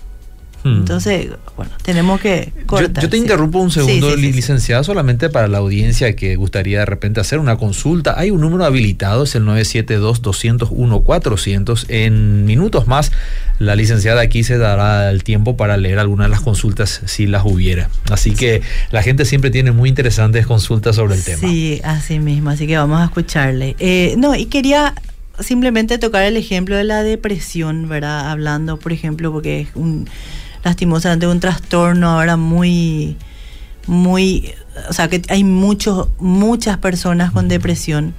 Hmm. 0.67 0.79
Entonces, 0.79 1.29
bueno, 1.55 1.71
tenemos 1.81 2.19
que 2.19 2.51
cortar. 2.65 3.03
Yo, 3.03 3.09
te 3.09 3.17
interrumpo 3.17 3.59
un 3.59 3.71
segundo, 3.71 4.15
licenciada, 4.15 4.83
solamente 4.83 5.29
para 5.29 5.47
la 5.47 5.59
audiencia 5.59 6.15
que 6.15 6.35
gustaría 6.35 6.79
de 6.79 6.85
repente 6.85 7.19
hacer 7.19 7.37
una 7.39 7.57
consulta. 7.57 8.19
Hay 8.19 8.31
un 8.31 8.41
número 8.41 8.65
habilitado, 8.65 9.23
es 9.23 9.35
el 9.35 9.43
972-201-400. 9.43 11.85
En 11.89 12.45
minutos 12.45 12.87
más, 12.87 13.11
la 13.59 13.75
licenciada 13.75 14.21
aquí 14.21 14.43
se 14.43 14.57
dará 14.57 15.09
el 15.09 15.23
tiempo 15.23 15.57
para 15.57 15.77
leer 15.77 15.99
algunas 15.99 16.27
de 16.27 16.31
las 16.31 16.41
consultas 16.41 17.01
si 17.05 17.27
las 17.27 17.45
hubiera. 17.45 17.89
Así 18.11 18.31
que 18.31 18.61
la 18.91 19.03
gente 19.03 19.25
siempre 19.25 19.49
tiene 19.49 19.71
muy 19.71 19.89
interesantes 19.89 20.45
consultas 20.45 20.95
sobre 20.95 21.15
el 21.15 21.23
tema. 21.23 21.39
Sí, 21.39 21.81
así 21.83 22.19
mismo, 22.19 22.49
así 22.49 22.67
que 22.67 22.77
vamos 22.77 23.01
a 23.01 23.05
escucharle. 23.05 23.75
Eh, 23.79 24.15
no, 24.17 24.35
y 24.35 24.45
quería 24.45 24.93
simplemente 25.39 25.97
tocar 25.97 26.23
el 26.23 26.37
ejemplo 26.37 26.75
de 26.75 26.83
la 26.83 27.03
depresión, 27.03 27.87
¿verdad? 27.87 28.31
Hablando, 28.31 28.77
por 28.77 28.91
ejemplo, 28.91 29.31
porque 29.31 29.61
es 29.61 29.69
un 29.75 30.07
lastimosamente 30.67 31.27
un 31.27 31.39
trastorno 31.39 32.09
ahora 32.09 32.35
muy, 32.37 33.15
muy, 33.87 34.51
o 34.89 34.93
sea, 34.93 35.07
que 35.07 35.21
hay 35.29 35.43
muchos, 35.43 36.09
muchas 36.19 36.77
personas 36.77 37.31
con 37.31 37.47
depresión 37.47 38.13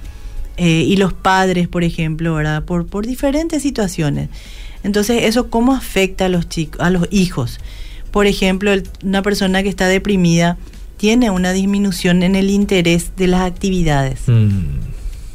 eh, 0.57 0.83
y 0.87 0.97
los 0.97 1.13
padres, 1.13 1.67
por 1.67 1.83
ejemplo, 1.83 2.33
¿verdad? 2.33 2.63
Por, 2.63 2.87
por 2.87 3.05
diferentes 3.05 3.61
situaciones. 3.61 4.29
Entonces, 4.83 5.23
¿eso 5.23 5.49
cómo 5.49 5.73
afecta 5.73 6.25
a 6.25 6.29
los 6.29 6.49
chicos, 6.49 6.81
a 6.81 6.89
los 6.89 7.07
hijos? 7.11 7.59
Por 8.11 8.25
ejemplo, 8.25 8.71
una 9.03 9.21
persona 9.21 9.61
que 9.61 9.69
está 9.69 9.87
deprimida 9.87 10.57
tiene 10.97 11.29
una 11.29 11.53
disminución 11.53 12.23
en 12.23 12.35
el 12.35 12.49
interés 12.49 13.11
de 13.15 13.27
las 13.27 13.41
actividades. 13.41 14.21
Mm. 14.27 14.79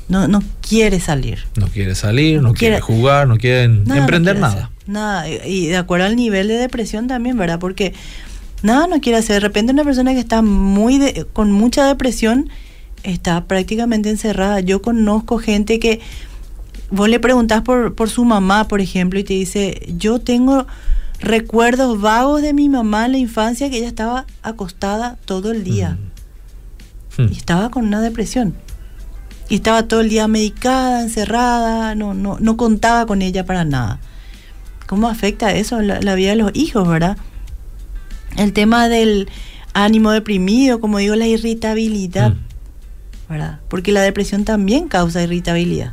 No, 0.08 0.28
no 0.28 0.42
quiere 0.60 1.00
salir. 1.00 1.38
No 1.56 1.68
quiere 1.68 1.94
salir, 1.94 2.42
no, 2.42 2.52
quiere, 2.52 2.80
jugar, 2.80 3.26
no 3.28 3.38
quiere 3.38 3.64
emprender 3.64 4.38
nada. 4.38 4.70
Nada, 4.86 5.28
y 5.28 5.66
de 5.66 5.76
acuerdo 5.76 6.06
al 6.06 6.16
nivel 6.16 6.48
de 6.48 6.54
depresión 6.54 7.06
también, 7.06 7.38
¿verdad? 7.38 7.58
Porque 7.58 7.94
nada 8.62 8.86
no 8.86 9.00
quiere 9.00 9.18
hacer. 9.18 9.36
De 9.36 9.40
repente 9.40 9.72
una 9.72 9.84
persona 9.84 10.12
que 10.12 10.20
está 10.20 10.42
muy 10.42 11.26
con 11.32 11.52
mucha 11.52 11.86
depresión 11.86 12.50
está 13.02 13.44
prácticamente 13.44 14.10
encerrada. 14.10 14.60
Yo 14.60 14.82
conozco 14.82 15.38
gente 15.38 15.78
que 15.78 16.00
vos 16.90 17.08
le 17.08 17.20
preguntás 17.20 17.62
por, 17.62 17.94
por 17.94 18.10
su 18.10 18.24
mamá, 18.24 18.68
por 18.68 18.80
ejemplo, 18.80 19.18
y 19.18 19.24
te 19.24 19.34
dice, 19.34 19.80
yo 19.96 20.18
tengo 20.18 20.66
recuerdos 21.20 22.00
vagos 22.00 22.42
de 22.42 22.52
mi 22.52 22.68
mamá 22.68 23.06
en 23.06 23.12
la 23.12 23.18
infancia 23.18 23.70
que 23.70 23.78
ella 23.78 23.88
estaba 23.88 24.26
acostada 24.42 25.16
todo 25.24 25.50
el 25.50 25.64
día. 25.64 25.98
Mm. 27.16 27.32
Y 27.32 27.36
estaba 27.36 27.70
con 27.70 27.86
una 27.86 28.00
depresión. 28.00 28.54
Y 29.48 29.56
estaba 29.56 29.86
todo 29.88 30.00
el 30.00 30.08
día 30.08 30.26
medicada, 30.26 31.02
encerrada, 31.02 31.94
no, 31.94 32.14
no, 32.14 32.38
no 32.40 32.56
contaba 32.56 33.06
con 33.06 33.22
ella 33.22 33.44
para 33.44 33.64
nada. 33.64 34.00
¿Cómo 34.86 35.08
afecta 35.08 35.52
eso 35.54 35.80
la, 35.80 36.14
vida 36.14 36.30
de 36.30 36.36
los 36.36 36.50
hijos, 36.54 36.86
verdad? 36.86 37.16
El 38.36 38.52
tema 38.52 38.88
del 38.88 39.28
ánimo 39.72 40.10
deprimido, 40.10 40.80
como 40.80 40.98
digo, 40.98 41.14
la 41.14 41.26
irritabilidad, 41.26 42.32
mm. 42.32 43.28
¿verdad? 43.28 43.60
Porque 43.68 43.92
la 43.92 44.02
depresión 44.02 44.44
también 44.44 44.88
causa 44.88 45.22
irritabilidad. 45.22 45.92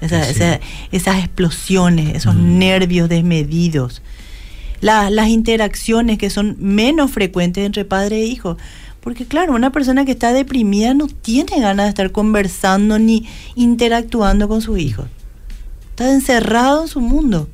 esas 0.00 1.18
explosiones, 1.18 2.14
esos 2.14 2.34
mm. 2.34 2.58
nervios 2.58 3.08
desmedidos. 3.08 4.02
las 4.80 5.28
interacciones 5.28 6.18
que 6.18 6.28
son 6.28 6.56
menos 6.58 7.10
frecuentes 7.10 7.64
entre 7.64 7.84
padre 7.84 8.20
e 8.20 8.26
hijo. 8.26 8.56
Porque 9.00 9.24
claro, 9.24 9.54
una 9.54 9.70
persona 9.70 10.04
que 10.04 10.10
está 10.10 10.32
deprimida 10.32 10.92
no 10.92 11.06
tiene 11.06 11.60
ganas 11.60 11.86
de 11.86 11.90
estar 11.90 12.10
conversando 12.10 12.98
ni 12.98 13.24
interactuando 13.54 14.48
con 14.48 14.60
sus 14.60 14.80
hijos. 14.80 15.06
Está 15.90 16.12
encerrado 16.12 16.82
en 16.82 16.88
su 16.88 17.00
mundo. 17.00 17.48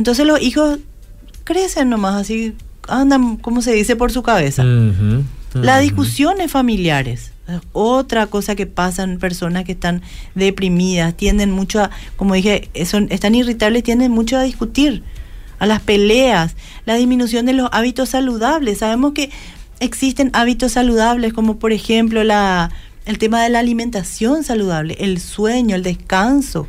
Entonces 0.00 0.26
los 0.26 0.40
hijos 0.40 0.78
crecen 1.44 1.90
nomás 1.90 2.22
así, 2.22 2.54
andan, 2.88 3.36
como 3.36 3.60
se 3.60 3.74
dice, 3.74 3.96
por 3.96 4.10
su 4.10 4.22
cabeza. 4.22 4.64
Las 5.52 5.82
discusiones 5.82 6.50
familiares, 6.50 7.32
otra 7.74 8.26
cosa 8.26 8.54
que 8.54 8.64
pasa 8.64 9.02
en 9.02 9.18
personas 9.18 9.64
que 9.64 9.72
están 9.72 10.00
deprimidas, 10.34 11.14
tienden 11.14 11.50
mucho 11.50 11.82
a, 11.82 11.90
como 12.16 12.32
dije, 12.32 12.70
son, 12.86 13.08
están 13.10 13.34
irritables, 13.34 13.82
tienden 13.82 14.10
mucho 14.10 14.38
a 14.38 14.42
discutir, 14.42 15.02
a 15.58 15.66
las 15.66 15.80
peleas, 15.80 16.56
la 16.86 16.94
disminución 16.94 17.44
de 17.44 17.52
los 17.52 17.68
hábitos 17.70 18.08
saludables. 18.08 18.78
Sabemos 18.78 19.12
que 19.12 19.30
existen 19.80 20.30
hábitos 20.32 20.72
saludables 20.72 21.34
como 21.34 21.58
por 21.58 21.72
ejemplo 21.72 22.24
la 22.24 22.70
el 23.10 23.18
tema 23.18 23.42
de 23.42 23.50
la 23.50 23.58
alimentación 23.58 24.44
saludable, 24.44 24.96
el 25.00 25.20
sueño, 25.20 25.74
el 25.74 25.82
descanso. 25.82 26.68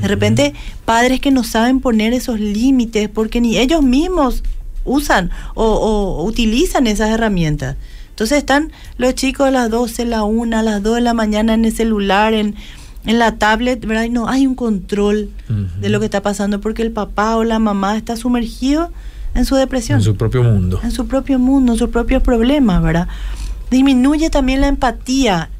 De 0.00 0.08
repente, 0.08 0.54
padres 0.84 1.20
que 1.20 1.30
no 1.30 1.44
saben 1.44 1.80
poner 1.80 2.12
esos 2.12 2.40
límites 2.40 3.08
porque 3.08 3.40
ni 3.40 3.58
ellos 3.58 3.82
mismos 3.82 4.42
usan 4.84 5.30
o, 5.54 6.24
utilizan 6.24 6.86
esas 6.86 7.10
herramientas. 7.10 7.76
Entonces 8.10 8.38
están 8.38 8.70
los 8.98 9.14
chicos 9.14 9.48
a 9.48 9.50
las 9.50 9.70
12, 9.70 10.04
la 10.04 10.22
1, 10.22 10.56
a 10.56 10.62
las 10.62 10.82
2 10.82 10.96
de 10.96 11.00
la 11.00 11.14
mañana 11.14 11.54
en 11.54 11.64
el 11.64 11.72
celular, 11.72 12.34
en, 12.34 12.54
en 13.04 13.18
la 13.18 13.36
tablet, 13.36 13.84
¿verdad? 13.84 14.04
Y 14.04 14.10
no 14.10 14.28
hay 14.28 14.46
un 14.46 14.54
control 14.54 15.30
de 15.80 15.88
lo 15.88 15.98
que 15.98 16.04
está 16.04 16.22
pasando 16.22 16.60
porque 16.60 16.82
el 16.82 16.92
papá 16.92 17.36
o 17.36 17.42
la 17.42 17.58
mamá 17.58 17.96
está 17.96 18.16
sumergido 18.16 18.92
en 19.34 19.44
su 19.44 19.56
depresión. 19.56 19.98
En 19.98 20.04
su 20.04 20.16
propio 20.16 20.42
mundo. 20.42 20.78
En 20.84 20.92
su 20.92 21.06
propio 21.08 21.38
mundo, 21.38 21.72
en 21.72 21.78
sus 21.78 21.88
propios 21.88 22.22
problemas, 22.22 22.82
¿verdad? 22.82 23.08
Disminuye 23.72 24.30
también 24.30 24.60
la 24.60 24.68
empatía 24.68 25.50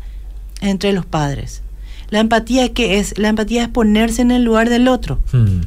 entre 0.60 0.92
los 0.92 1.04
padres. 1.04 1.62
La 2.10 2.20
empatía 2.20 2.72
que 2.72 2.98
es, 2.98 3.18
la 3.18 3.28
empatía 3.28 3.62
es 3.62 3.68
ponerse 3.68 4.22
en 4.22 4.30
el 4.30 4.44
lugar 4.44 4.68
del 4.68 4.86
otro. 4.86 5.18
Hmm. 5.32 5.62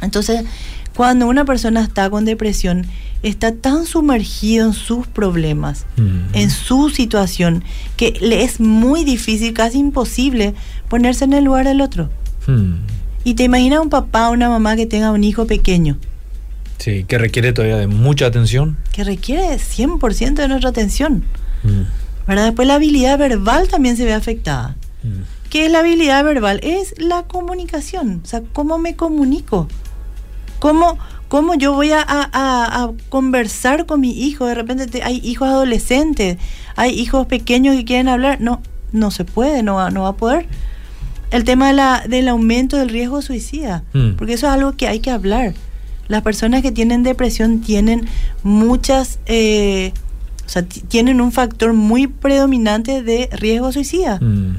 Entonces, 0.00 0.44
cuando 0.94 1.26
una 1.26 1.44
persona 1.44 1.82
está 1.82 2.10
con 2.10 2.24
depresión, 2.24 2.86
está 3.22 3.54
tan 3.54 3.86
sumergido 3.86 4.66
en 4.66 4.74
sus 4.74 5.06
problemas, 5.06 5.86
hmm. 5.96 6.34
en 6.34 6.50
su 6.50 6.90
situación, 6.90 7.64
que 7.96 8.18
le 8.20 8.44
es 8.44 8.60
muy 8.60 9.04
difícil, 9.04 9.54
casi 9.54 9.78
imposible, 9.78 10.54
ponerse 10.88 11.24
en 11.24 11.32
el 11.32 11.44
lugar 11.44 11.66
del 11.66 11.80
otro. 11.80 12.10
Hmm. 12.46 12.74
Y 13.24 13.34
te 13.34 13.44
imaginas 13.44 13.80
un 13.80 13.90
papá 13.90 14.28
o 14.28 14.32
una 14.32 14.48
mamá 14.48 14.76
que 14.76 14.86
tenga 14.86 15.10
un 15.10 15.24
hijo 15.24 15.46
pequeño. 15.46 15.96
Sí, 16.78 17.04
que 17.04 17.16
requiere 17.16 17.52
todavía 17.52 17.76
de 17.76 17.86
mucha 17.86 18.26
atención. 18.26 18.76
Que 18.92 19.04
requiere 19.04 19.56
100% 19.56 20.34
de 20.34 20.48
nuestra 20.48 20.70
atención. 20.70 21.24
Mm. 21.62 22.34
Después 22.34 22.68
la 22.68 22.74
habilidad 22.74 23.18
verbal 23.18 23.68
también 23.68 23.96
se 23.96 24.04
ve 24.04 24.12
afectada. 24.12 24.76
Mm. 25.02 25.22
¿Qué 25.50 25.66
es 25.66 25.72
la 25.72 25.80
habilidad 25.80 26.24
verbal? 26.24 26.60
Es 26.62 26.94
la 26.98 27.24
comunicación, 27.24 28.22
o 28.24 28.26
sea, 28.26 28.42
cómo 28.52 28.78
me 28.78 28.96
comunico, 28.96 29.68
cómo, 30.58 30.98
cómo 31.28 31.54
yo 31.54 31.74
voy 31.74 31.90
a, 31.92 32.90
conversar 33.10 33.84
con 33.84 34.00
mi 34.00 34.12
hijo. 34.12 34.46
De 34.46 34.54
repente 34.54 35.02
hay 35.02 35.20
hijos 35.22 35.48
adolescentes, 35.48 36.38
hay 36.74 36.98
hijos 36.98 37.26
pequeños 37.26 37.76
que 37.76 37.84
quieren 37.84 38.08
hablar. 38.08 38.40
No, 38.40 38.62
no 38.92 39.10
se 39.10 39.24
puede, 39.24 39.62
no 39.62 39.74
va, 39.74 39.90
no 39.90 40.04
va 40.04 40.08
a 40.08 40.16
poder. 40.16 40.46
El 41.30 41.44
tema 41.44 41.68
de 41.68 41.74
la, 41.74 42.04
del 42.08 42.28
aumento 42.28 42.76
del 42.76 42.88
riesgo 42.88 43.20
suicida, 43.20 43.84
mm. 43.92 44.12
porque 44.12 44.34
eso 44.34 44.46
es 44.46 44.52
algo 44.52 44.72
que 44.72 44.88
hay 44.88 45.00
que 45.00 45.10
hablar. 45.10 45.54
Las 46.08 46.22
personas 46.22 46.62
que 46.62 46.72
tienen 46.72 47.02
depresión 47.02 47.60
tienen 47.60 48.06
muchas 48.42 49.18
eh, 49.26 49.92
sea, 50.52 50.62
tienen 50.64 51.20
un 51.20 51.32
factor 51.32 51.72
muy 51.72 52.06
predominante 52.06 53.02
de 53.02 53.28
riesgo 53.32 53.72
suicida. 53.72 54.18
Mm. 54.20 54.56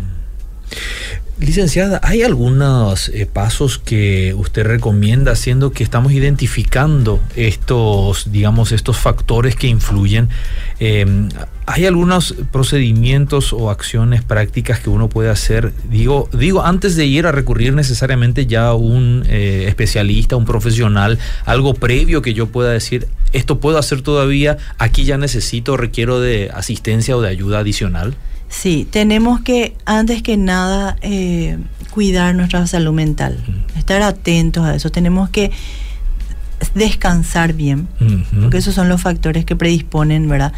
Licenciada, 1.43 1.99
¿hay 2.03 2.23
algunos 2.23 3.10
eh, 3.10 3.25
pasos 3.25 3.77
que 3.77 4.34
usted 4.34 4.65
recomienda 4.65 5.34
haciendo 5.34 5.73
que 5.73 5.84
estamos 5.84 6.13
identificando 6.13 7.19
estos, 7.36 8.32
digamos, 8.32 8.71
estos 8.71 8.97
factores 8.97 9.58
que 9.58 9.67
influyen? 9.67 10.29
Em, 10.79 11.27
¿Hay 11.65 11.86
algunos 11.86 12.36
procedimientos 12.53 13.51
o 13.51 13.69
acciones 13.69 14.23
prácticas 14.23 14.79
que 14.79 14.89
uno 14.89 15.10
puede 15.10 15.29
hacer? 15.29 15.73
Digo, 15.89 16.29
digo 16.32 16.63
antes 16.63 16.95
de 16.95 17.06
ir 17.08 17.27
a 17.27 17.34
recurrir 17.34 17.73
necesariamente 17.73 18.45
ya 18.45 18.67
a 18.67 18.75
un 18.75 19.25
eh, 19.27 19.65
especialista, 19.67 20.38
un 20.38 20.45
profesional, 20.45 21.19
algo 21.43 21.73
previo 21.73 22.21
que 22.21 22.34
yo 22.34 22.47
pueda 22.47 22.71
decir, 22.71 23.10
esto 23.34 23.60
puedo 23.60 23.77
hacer 23.77 24.01
todavía, 24.01 24.58
aquí 24.77 25.03
ya 25.03 25.17
necesito, 25.17 25.75
requiero 25.75 26.21
de 26.21 26.51
asistencia 26.53 27.17
o 27.17 27.21
de 27.21 27.27
ayuda 27.27 27.60
adicional. 27.60 28.15
Sí, 28.54 28.88
tenemos 28.89 29.42
que, 29.42 29.76
antes 29.84 30.22
que 30.22 30.38
nada, 30.38 30.96
eh, 31.02 31.58
cuidar 31.89 32.36
nuestra 32.36 32.66
salud 32.68 32.94
mental, 32.94 33.38
estar 33.76 34.04
atentos 34.04 34.63
a 34.63 34.76
eso. 34.76 34.92
Tenemos 34.92 35.30
que 35.32 35.52
descansar 36.76 37.54
bien, 37.54 37.88
porque 38.42 38.60
esos 38.60 38.76
son 38.76 38.89
los 38.89 39.02
factores 39.02 39.44
que 39.44 39.56
predisponen, 39.56 40.30
¿verdad? 40.30 40.54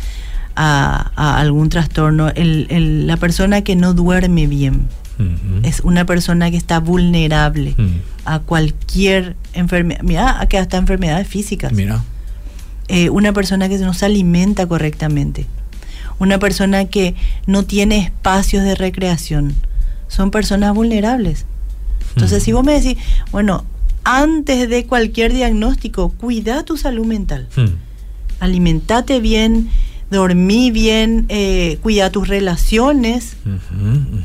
A, 0.58 1.40
algún 1.40 1.70
trastorno. 1.70 2.32
la 2.36 3.18
persona 3.18 3.62
que 3.62 3.78
no 3.78 3.94
duerme 3.94 4.46
bien 4.46 4.88
es 5.64 5.80
una 5.80 6.06
persona 6.06 6.52
que 6.52 6.58
está 6.58 6.80
vulnerable 6.82 7.76
a 8.26 8.40
cualquier 8.40 9.38
enfermedad, 9.54 10.02
mira, 10.04 10.42
a 10.42 10.48
que 10.48 10.58
hasta 10.58 10.78
enfermedades 10.78 11.28
físicas. 11.28 11.72
Mira. 11.72 12.04
Eh, 12.88 13.10
una 13.10 13.34
persona 13.34 13.68
que 13.70 13.78
no 13.80 13.94
se 13.94 14.06
alimenta 14.06 14.68
correctamente 14.68 15.48
una 16.20 16.40
persona 16.40 16.86
que 16.86 17.16
no 17.46 17.64
tiene 17.64 17.98
espacios 17.98 18.64
de 18.64 18.76
recreación. 18.76 19.56
Son 20.08 20.32
personas 20.32 20.74
vulnerables. 20.74 21.46
Entonces, 22.16 22.44
si 22.44 22.54
vos 22.54 22.64
me 22.64 22.80
decís, 22.80 22.98
bueno, 23.32 23.66
antes 24.04 24.70
de 24.70 24.86
cualquier 24.86 25.34
diagnóstico, 25.34 26.10
cuida 26.10 26.64
tu 26.64 26.78
salud 26.78 27.06
mental. 27.06 27.48
Alimentate 28.40 29.20
bien, 29.20 29.70
dormí 30.12 30.72
bien, 30.72 31.26
eh, 31.30 31.80
cuida 31.82 32.12
tus 32.12 32.28
relaciones. 32.28 33.36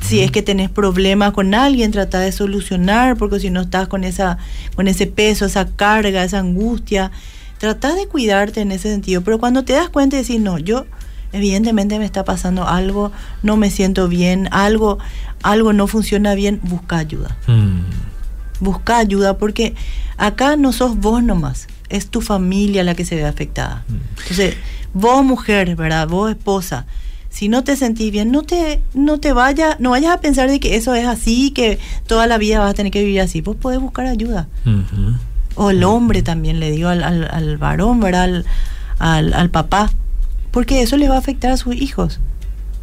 Si 0.03 0.21
es 0.21 0.31
que 0.31 0.43
tenés 0.43 0.71
problemas 0.71 1.33
con 1.33 1.55
alguien, 1.55 1.91
trata 1.91 2.21
de 2.21 2.31
solucionar, 2.31 3.17
porque 3.17 3.41
si 3.41 3.51
no 3.51 3.63
estás 3.63 3.89
con, 3.89 4.05
esa, 4.05 4.39
con 4.77 4.87
ese 4.87 5.07
peso, 5.07 5.47
esa 5.47 5.67
carga, 5.67 6.23
esa 6.23 6.39
angustia, 6.39 7.11
trata 7.59 7.95
de 7.95 8.07
cuidarte 8.07 8.61
en 8.61 8.73
ese 8.73 8.91
sentido. 8.91 9.23
Pero 9.23 9.39
cuando 9.39 9.65
te 9.65 9.73
das 9.73 9.89
cuenta 9.89 10.17
y 10.17 10.21
decís, 10.21 10.41
no, 10.41 10.59
yo 10.59 10.87
evidentemente 11.33 11.99
me 11.99 12.05
está 12.05 12.25
pasando 12.25 12.67
algo, 12.67 13.13
no 13.43 13.57
me 13.57 13.71
siento 13.71 14.09
bien, 14.09 14.49
algo, 14.51 14.99
algo 15.43 15.73
no 15.73 15.87
funciona 15.87 16.35
bien, 16.35 16.61
busca 16.63 16.99
ayuda. 16.99 17.37
Mm. 17.47 17.81
Busca 18.61 18.99
ayuda 18.99 19.39
porque 19.39 19.75
acá 20.17 20.57
no 20.57 20.73
sos 20.73 20.97
vos 20.99 21.23
nomás, 21.23 21.67
es 21.89 22.09
tu 22.09 22.21
familia 22.21 22.85
la 22.85 22.95
que 22.95 23.05
se 23.05 23.17
ve 23.17 23.25
afectada. 23.25 23.85
Mm. 23.89 24.21
Entonces, 24.23 24.57
vos 24.93 25.25
mujer, 25.25 25.77
¿verdad? 25.77 26.09
Vos 26.09 26.31
esposa, 26.31 26.87
si 27.31 27.49
no 27.49 27.63
te 27.63 27.77
sentís 27.77 28.11
bien, 28.11 28.33
no 28.33 28.43
te, 28.43 28.83
no 28.93 29.19
te 29.21 29.33
vayas, 29.33 29.79
no 29.79 29.91
vayas 29.91 30.13
a 30.13 30.21
pensar 30.21 30.51
de 30.51 30.59
que 30.59 30.75
eso 30.75 30.95
es 30.95 31.07
así, 31.07 31.53
que 31.53 31.79
toda 32.07 32.27
la 32.27 32.39
vida 32.39 32.59
vas 32.59 32.73
a 32.73 32.75
tener 32.75 32.93
que 32.93 33.03
vivir 33.03 33.21
así. 33.21 33.41
Vos 33.41 33.57
podés 33.57 33.81
buscar 33.81 34.07
ayuda. 34.07 34.49
O 35.55 35.71
el 35.71 35.85
hombre 35.85 36.23
también, 36.23 36.59
le 36.59 36.73
digo 36.73 36.89
al, 36.89 37.03
al, 37.03 37.57
varón, 37.57 38.01
¿verdad? 38.01 38.45
Al, 38.99 39.33
al, 39.33 39.51
papá 39.51 39.93
porque 40.51 40.83
eso 40.83 40.97
le 40.97 41.09
va 41.09 41.17
a 41.17 41.19
afectar 41.19 41.53
a 41.53 41.57
sus 41.57 41.75
hijos. 41.75 42.21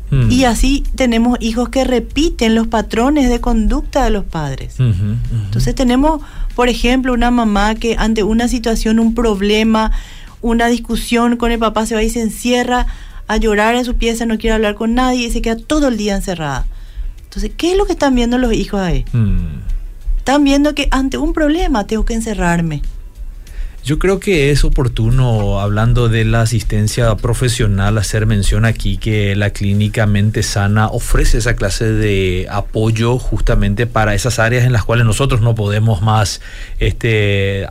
Mm. 0.10 0.32
Y 0.32 0.45
así 0.45 0.84
tenemos 0.95 1.38
hijos 1.41 1.69
que 1.69 1.84
repiten 1.84 2.56
los 2.56 2.67
patrones 2.67 3.30
de 3.30 3.41
conducta 3.41 4.06
de 4.06 4.10
los 4.10 4.23
padres. 4.23 4.75
Entonces 4.80 5.75
tenemos, 5.75 6.21
por 6.56 6.69
ejemplo, 6.69 7.13
una 7.13 7.32
mamá 7.32 7.75
que 7.75 7.95
ante 7.97 8.23
una 8.23 8.47
situación, 8.47 8.99
un 8.99 9.13
problema, 9.13 9.91
una 10.41 10.67
discusión 10.67 11.36
con 11.36 11.51
el 11.51 11.60
papá 11.60 11.86
se 11.86 11.95
va 11.95 12.03
y 12.03 12.10
se 12.10 12.21
encierra 12.21 12.88
a 13.27 13.38
llorar 13.38 13.75
en 13.75 13.84
su 13.84 13.95
pieza, 13.95 14.25
no 14.25 14.38
quiere 14.38 14.53
hablar 14.56 14.75
con 14.75 14.93
nadie 14.93 15.27
y 15.27 15.32
se 15.32 15.41
queda 15.41 15.58
todo 15.58 15.89
el 15.89 15.97
día 15.97 16.15
encerrada. 16.15 16.65
Entonces, 17.25 17.51
¿qué 17.58 17.71
es 17.73 17.77
lo 17.77 17.86
que 17.86 17.91
están 17.91 18.15
viendo 18.15 18.38
los 18.38 18.53
hijos 18.53 18.80
ahí? 18.80 19.03
Mm. 19.12 19.60
Están 20.17 20.43
viendo 20.43 20.73
que 20.73 20.88
ante 20.91 21.17
un 21.17 21.34
problema 21.34 21.86
tengo 21.86 22.06
que 22.06 22.13
encerrarme. 22.13 22.82
Yo 23.88 24.00
creo 24.00 24.19
que 24.19 24.52
es 24.52 24.65
oportuno, 24.65 25.62
hablando 25.62 26.10
de 26.10 26.26
la 26.26 26.41
asistencia 26.41 27.15
profesional, 27.15 27.97
hacer 27.97 28.26
mención 28.26 28.65
aquí 28.65 28.97
que 28.97 29.34
la 29.38 29.52
clínica 29.52 30.06
Mente 30.06 30.43
Sana 30.43 30.88
ofrece 30.88 31.38
esa 31.38 31.56
clase 31.56 31.93
de 31.93 32.47
apoyo 32.52 33.17
justamente 33.17 33.88
para 33.88 34.13
esas 34.13 34.39
áreas 34.39 34.65
en 34.65 34.73
las 34.73 34.84
cuales 34.84 35.06
nosotros 35.06 35.39
no 35.39 35.56
podemos 35.56 36.02
más 36.02 36.41
este, 36.80 37.65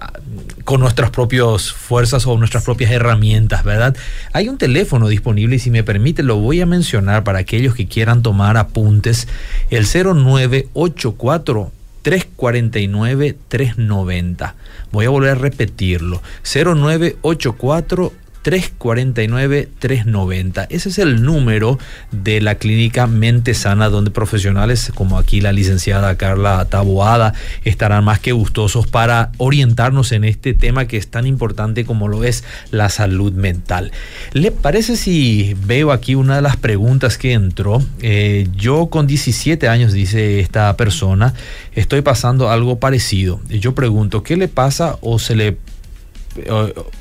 con 0.64 0.80
nuestras 0.80 1.10
propias 1.10 1.70
fuerzas 1.72 2.26
o 2.26 2.38
nuestras 2.38 2.64
propias 2.64 2.92
herramientas, 2.92 3.62
¿verdad? 3.62 3.94
Hay 4.32 4.48
un 4.48 4.56
teléfono 4.56 5.08
disponible 5.08 5.56
y 5.56 5.58
si 5.58 5.70
me 5.70 5.84
permite 5.84 6.22
lo 6.22 6.38
voy 6.38 6.62
a 6.62 6.66
mencionar 6.66 7.24
para 7.24 7.40
aquellos 7.40 7.74
que 7.74 7.88
quieran 7.88 8.22
tomar 8.22 8.56
apuntes, 8.56 9.28
el 9.68 9.84
0984 9.84 11.72
349 12.06 13.36
390. 13.48 14.54
Voy 14.92 15.06
a 15.06 15.10
volver 15.10 15.30
a 15.30 15.34
repetirlo. 15.34 16.22
0984 16.44 18.12
349-390. 18.46 20.68
Ese 20.70 20.88
es 20.88 20.98
el 20.98 21.22
número 21.24 21.80
de 22.12 22.40
la 22.40 22.54
clínica 22.54 23.08
Mente 23.08 23.54
Sana, 23.54 23.88
donde 23.88 24.12
profesionales 24.12 24.92
como 24.94 25.18
aquí 25.18 25.40
la 25.40 25.52
licenciada 25.52 26.16
Carla 26.16 26.64
Taboada 26.66 27.34
estarán 27.64 28.04
más 28.04 28.20
que 28.20 28.30
gustosos 28.30 28.86
para 28.86 29.32
orientarnos 29.38 30.12
en 30.12 30.22
este 30.22 30.54
tema 30.54 30.86
que 30.86 30.96
es 30.96 31.08
tan 31.08 31.26
importante 31.26 31.84
como 31.84 32.06
lo 32.06 32.22
es 32.22 32.44
la 32.70 32.88
salud 32.88 33.32
mental. 33.32 33.90
¿Le 34.32 34.52
parece 34.52 34.96
si 34.96 35.56
veo 35.66 35.90
aquí 35.90 36.14
una 36.14 36.36
de 36.36 36.42
las 36.42 36.56
preguntas 36.56 37.18
que 37.18 37.32
entró? 37.32 37.82
Eh, 38.00 38.46
yo 38.54 38.86
con 38.86 39.08
17 39.08 39.68
años, 39.68 39.92
dice 39.92 40.38
esta 40.38 40.76
persona, 40.76 41.34
estoy 41.74 42.02
pasando 42.02 42.48
algo 42.48 42.78
parecido. 42.78 43.40
Yo 43.48 43.74
pregunto, 43.74 44.22
¿qué 44.22 44.36
le 44.36 44.46
pasa 44.46 44.98
o 45.00 45.18
se 45.18 45.34
le 45.34 45.56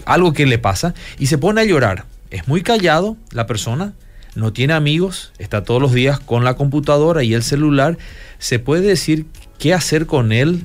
algo 0.05 0.33
que 0.33 0.45
le 0.45 0.57
pasa 0.57 0.93
y 1.19 1.27
se 1.27 1.37
pone 1.37 1.61
a 1.61 1.65
llorar. 1.65 2.05
Es 2.31 2.47
muy 2.47 2.61
callado 2.61 3.17
la 3.31 3.45
persona, 3.45 3.93
no 4.35 4.51
tiene 4.51 4.73
amigos, 4.73 5.31
está 5.37 5.63
todos 5.63 5.81
los 5.81 5.93
días 5.93 6.19
con 6.19 6.43
la 6.43 6.55
computadora 6.55 7.23
y 7.23 7.33
el 7.33 7.43
celular. 7.43 7.97
Se 8.37 8.59
puede 8.59 8.87
decir 8.87 9.25
qué 9.59 9.73
hacer 9.73 10.05
con 10.05 10.31
él. 10.31 10.63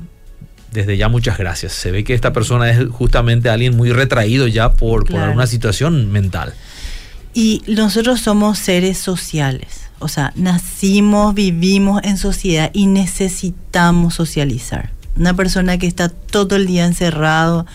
Desde 0.73 0.97
ya 0.97 1.09
muchas 1.09 1.39
gracias. 1.39 1.73
Se 1.73 1.91
ve 1.91 2.05
que 2.05 2.15
esta 2.15 2.33
persona 2.33 2.71
es 2.71 2.89
justamente 2.91 3.49
alguien 3.49 3.77
muy 3.77 3.93
retraído 3.93 4.47
ya 4.47 4.73
por, 4.73 5.07
por 5.07 5.21
una 5.29 5.47
situación 5.47 6.11
mental. 6.13 6.55
Y 7.35 7.63
nosotros 7.67 8.21
somos 8.21 8.59
seres 8.59 8.99
sociales. 8.99 9.91
O 10.01 10.09
sea, 10.09 10.33
nacimos, 10.35 11.35
vivimos 11.35 12.01
en 12.05 12.17
sociedad 12.17 12.71
y 12.73 12.87
necesitamos 12.87 14.15
socializar. 14.15 14.91
Una 15.17 15.35
persona 15.35 15.79
que 15.79 15.87
está 15.87 16.09
todo 16.09 16.57
el 16.57 16.67
día 16.67 16.87
encerrado, 16.87 17.67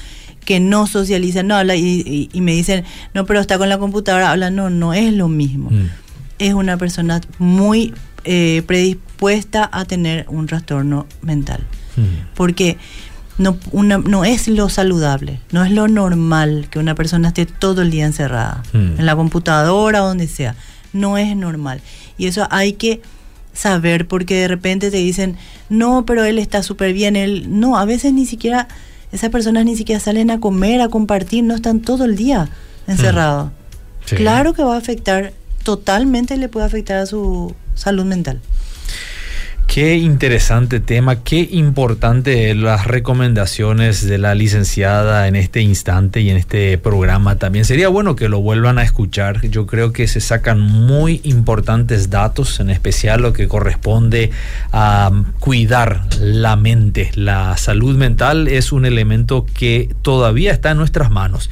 que 0.46 0.60
no 0.60 0.88
socializan, 0.88 1.48
no 1.48 1.56
habla 1.56 1.76
y, 1.76 2.30
me 2.36 2.54
dicen, 2.54 2.86
no, 3.14 3.26
pero 3.26 3.40
está 3.40 3.58
con 3.58 3.68
la 3.68 3.78
computadora, 3.78 4.32
habla, 4.32 4.50
no, 4.52 4.70
no 4.70 4.94
es 4.94 5.12
lo 5.14 5.28
mismo. 5.28 5.72
Mm. 5.72 5.90
Es 6.38 6.54
una 6.54 6.78
persona 6.78 7.22
muy 7.40 7.94
eh, 8.24 8.64
predispuesta 8.66 9.70
a 9.72 9.86
tener 9.86 10.26
un 10.30 10.46
trastorno 10.46 11.08
mental. 11.22 11.62
Mm. 11.98 12.36
Porque 12.36 12.78
no, 13.38 13.58
no 13.74 14.24
es 14.24 14.48
lo 14.48 14.70
saludable, 14.70 15.42
no 15.52 15.66
es 15.66 15.72
lo 15.72 15.88
normal 15.88 16.68
que 16.70 16.80
una 16.80 16.96
persona 16.96 17.30
esté 17.30 17.46
todo 17.46 17.82
el 17.82 17.92
día 17.92 18.06
encerrada, 18.06 18.64
mm. 18.72 19.00
en 19.00 19.06
la 19.06 19.16
computadora 19.16 20.04
o 20.04 20.08
donde 20.08 20.28
sea. 20.28 20.56
No 20.94 21.18
es 21.18 21.36
normal. 21.36 21.82
Y 22.18 22.28
eso 22.28 22.48
hay 22.52 22.74
que 22.74 23.02
saber 23.54 24.08
porque 24.08 24.36
de 24.36 24.48
repente 24.48 24.92
te 24.92 24.98
dicen, 24.98 25.38
no, 25.70 26.06
pero 26.06 26.24
él 26.24 26.40
está 26.40 26.62
súper 26.62 26.94
bien, 26.94 27.16
él 27.16 27.48
no, 27.50 27.78
a 27.78 27.86
veces 27.86 28.14
ni 28.14 28.26
siquiera 28.26 28.68
esas 29.16 29.30
personas 29.30 29.66
ni 29.66 29.76
siquiera 29.76 30.00
salen 30.00 30.30
a 30.30 30.40
comer, 30.40 30.82
a 30.82 30.90
compartir, 30.90 31.44
no 31.44 31.56
están 31.56 31.80
todo 31.80 32.06
el 32.06 32.16
día 32.16 32.50
encerrados. 32.86 33.52
Mm. 34.12 34.16
Claro 34.16 34.54
que 34.54 34.64
va 34.64 34.76
a 34.76 34.78
afectar, 34.78 35.34
totalmente 35.64 36.38
le 36.38 36.50
puede 36.50 36.66
afectar 36.66 36.98
a 36.98 37.06
su 37.06 37.56
salud 37.76 38.06
mental. 38.06 38.42
Qué 39.68 39.98
interesante 39.98 40.80
tema, 40.80 41.24
qué 41.24 41.50
importante 41.52 42.56
las 42.56 42.88
recomendaciones 42.88 44.08
de 44.08 44.18
la 44.18 44.34
licenciada 44.34 45.28
en 45.28 45.36
este 45.36 45.62
instante 45.62 46.22
y 46.22 46.30
en 46.30 46.38
este 46.38 46.78
programa. 46.78 47.36
También 47.38 47.66
sería 47.66 47.90
bueno 47.90 48.16
que 48.16 48.30
lo 48.30 48.40
vuelvan 48.40 48.78
a 48.78 48.84
escuchar. 48.84 49.46
Yo 49.50 49.68
creo 49.68 49.92
que 49.92 50.08
se 50.08 50.22
sacan 50.22 50.62
muy 50.62 51.20
importantes 51.24 52.10
datos, 52.10 52.62
en 52.62 52.70
especial 52.70 53.22
lo 53.22 53.34
que 53.34 53.50
corresponde 53.50 54.32
a 54.72 55.12
cuidar 55.40 56.06
la 56.22 56.56
mente. 56.56 57.12
La 57.16 57.58
salud 57.58 57.98
mental 57.98 58.48
es 58.48 58.72
un 58.72 58.86
elemento 58.86 59.46
que 59.46 59.94
todavía 60.04 60.54
está 60.54 60.72
en 60.72 60.78
nuestras 60.78 61.12
manos. 61.12 61.50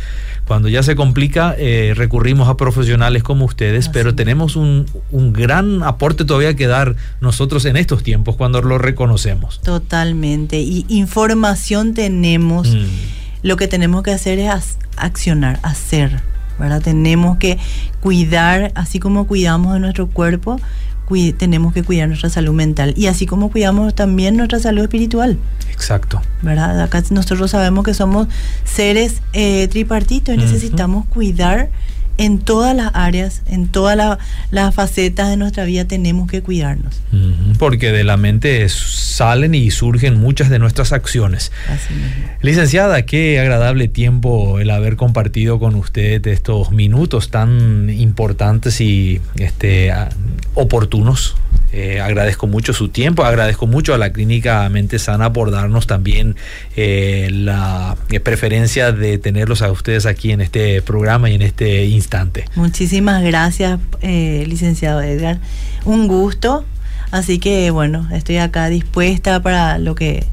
Cuando 0.47 0.67
ya 0.67 0.83
se 0.83 0.95
complica, 0.95 1.55
eh, 1.57 1.93
recurrimos 1.95 2.49
a 2.49 2.57
profesionales 2.57 3.23
como 3.23 3.45
ustedes, 3.45 3.89
pero 3.89 4.13
tenemos 4.13 4.55
un, 4.55 4.85
gran 5.11 5.83
aporte 5.83 6.25
todavía 6.25 6.55
que 6.55 6.67
dar 6.67 6.95
nosotros 7.21 7.65
en 7.65 7.77
estos 7.77 8.03
tiempos 8.03 8.35
cuando 8.35 8.61
lo 8.61 8.77
reconocemos. 8.77 9.61
Totalmente. 9.61 10.59
Y 10.59 10.85
información 10.89 11.93
tenemos. 11.93 12.69
Mm. 12.69 12.87
Lo 13.41 13.57
que 13.57 13.67
tenemos 13.67 14.03
que 14.03 14.11
hacer 14.11 14.39
es 14.39 14.77
accionar, 14.97 15.59
hacer. 15.63 16.21
¿verdad? 16.59 16.81
Tenemos 16.81 17.37
que 17.37 17.57
cuidar, 17.99 18.71
así 18.75 18.99
como 18.99 19.27
cuidamos 19.27 19.73
de 19.73 19.79
nuestro 19.79 20.07
cuerpo, 20.07 20.59
tenemos 21.37 21.73
que 21.73 21.83
cuidar 21.83 22.07
nuestra 22.07 22.29
salud 22.29 22.53
mental 22.53 22.93
y 22.97 23.07
así 23.07 23.25
como 23.25 23.51
cuidamos 23.51 23.93
también 23.93 24.37
nuestra 24.37 24.59
salud 24.59 24.83
espiritual. 24.83 25.37
Exacto. 25.71 26.21
¿Verdad? 26.41 26.81
Acá 26.81 27.03
nosotros 27.11 27.51
sabemos 27.51 27.83
que 27.85 27.93
somos 27.93 28.27
seres 28.63 29.21
eh, 29.33 29.67
tripartitos 29.67 30.33
y 30.33 30.37
necesitamos 30.37 31.05
cuidar 31.05 31.69
en 32.17 32.39
todas 32.39 32.75
las 32.75 32.91
áreas, 32.93 33.41
en 33.47 33.67
todas 33.67 34.19
las 34.51 34.75
facetas 34.75 35.29
de 35.29 35.37
nuestra 35.37 35.65
vida 35.65 35.85
tenemos 35.85 36.29
que 36.29 36.41
cuidarnos. 36.41 37.01
Porque 37.57 37.91
de 37.91 38.03
la 38.03 38.17
mente 38.17 38.67
salen 38.69 39.55
y 39.55 39.71
surgen 39.71 40.19
muchas 40.19 40.49
de 40.49 40.59
nuestras 40.59 40.93
acciones. 40.93 41.51
Licenciada, 42.41 43.03
qué 43.03 43.39
agradable 43.39 43.87
tiempo 43.87 44.59
el 44.59 44.69
haber 44.69 44.95
compartido 44.95 45.59
con 45.59 45.75
usted 45.75 46.25
estos 46.27 46.71
minutos 46.71 47.29
tan 47.29 47.89
importantes 47.89 48.81
y 48.81 49.21
este, 49.35 49.91
oportunos 50.53 51.35
Eh, 51.73 51.99
agradezco 51.99 52.45
mucho 52.47 52.71
su 52.71 52.89
tiempo, 52.89 53.25
agradezco 53.25 53.65
mucho 53.67 53.95
a 53.95 53.97
la 53.97 54.13
Clínica 54.13 54.69
Mente 54.69 54.99
Sana 54.99 55.33
por 55.33 55.49
darnos 55.49 55.87
también 55.87 56.35
eh, 56.75 57.29
la 57.31 57.97
preferencia 58.23 58.91
de 58.91 59.17
tenerlos 59.17 59.63
a 59.63 59.71
ustedes 59.71 60.05
aquí 60.05 60.31
en 60.31 60.41
este 60.41 60.81
programa 60.83 61.31
y 61.31 61.33
en 61.33 61.41
este 61.41 61.85
instante. 61.85 62.45
Muchísimas 62.55 63.23
gracias, 63.23 63.79
licenciado 64.01 65.01
Edgar. 65.01 65.39
Un 65.83 66.07
gusto. 66.07 66.63
Así 67.11 67.37
que 67.37 67.69
bueno, 67.69 68.07
estoy 68.11 68.37
acá 68.37 68.69
dispuesta 68.69 69.41
para 69.43 69.77
lo 69.77 69.93
que, 69.93 70.25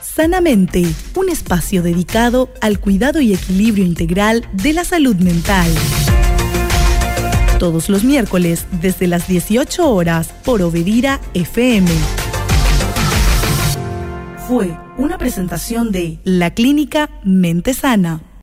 Sanamente, 0.00 0.86
un 1.16 1.28
espacio 1.28 1.82
dedicado 1.82 2.50
al 2.60 2.78
cuidado 2.78 3.20
y 3.20 3.34
equilibrio 3.34 3.84
integral 3.84 4.46
de 4.52 4.74
la 4.74 4.84
salud 4.84 5.16
mental 5.16 5.72
todos 7.62 7.88
los 7.88 8.02
miércoles 8.02 8.66
desde 8.80 9.06
las 9.06 9.28
18 9.28 9.88
horas 9.88 10.34
por 10.44 10.62
Obedira 10.62 11.20
FM. 11.32 11.88
Fue 14.48 14.76
una 14.98 15.16
presentación 15.16 15.92
de 15.92 16.18
la 16.24 16.52
clínica 16.54 17.08
Mente 17.22 17.72
Sana. 17.72 18.22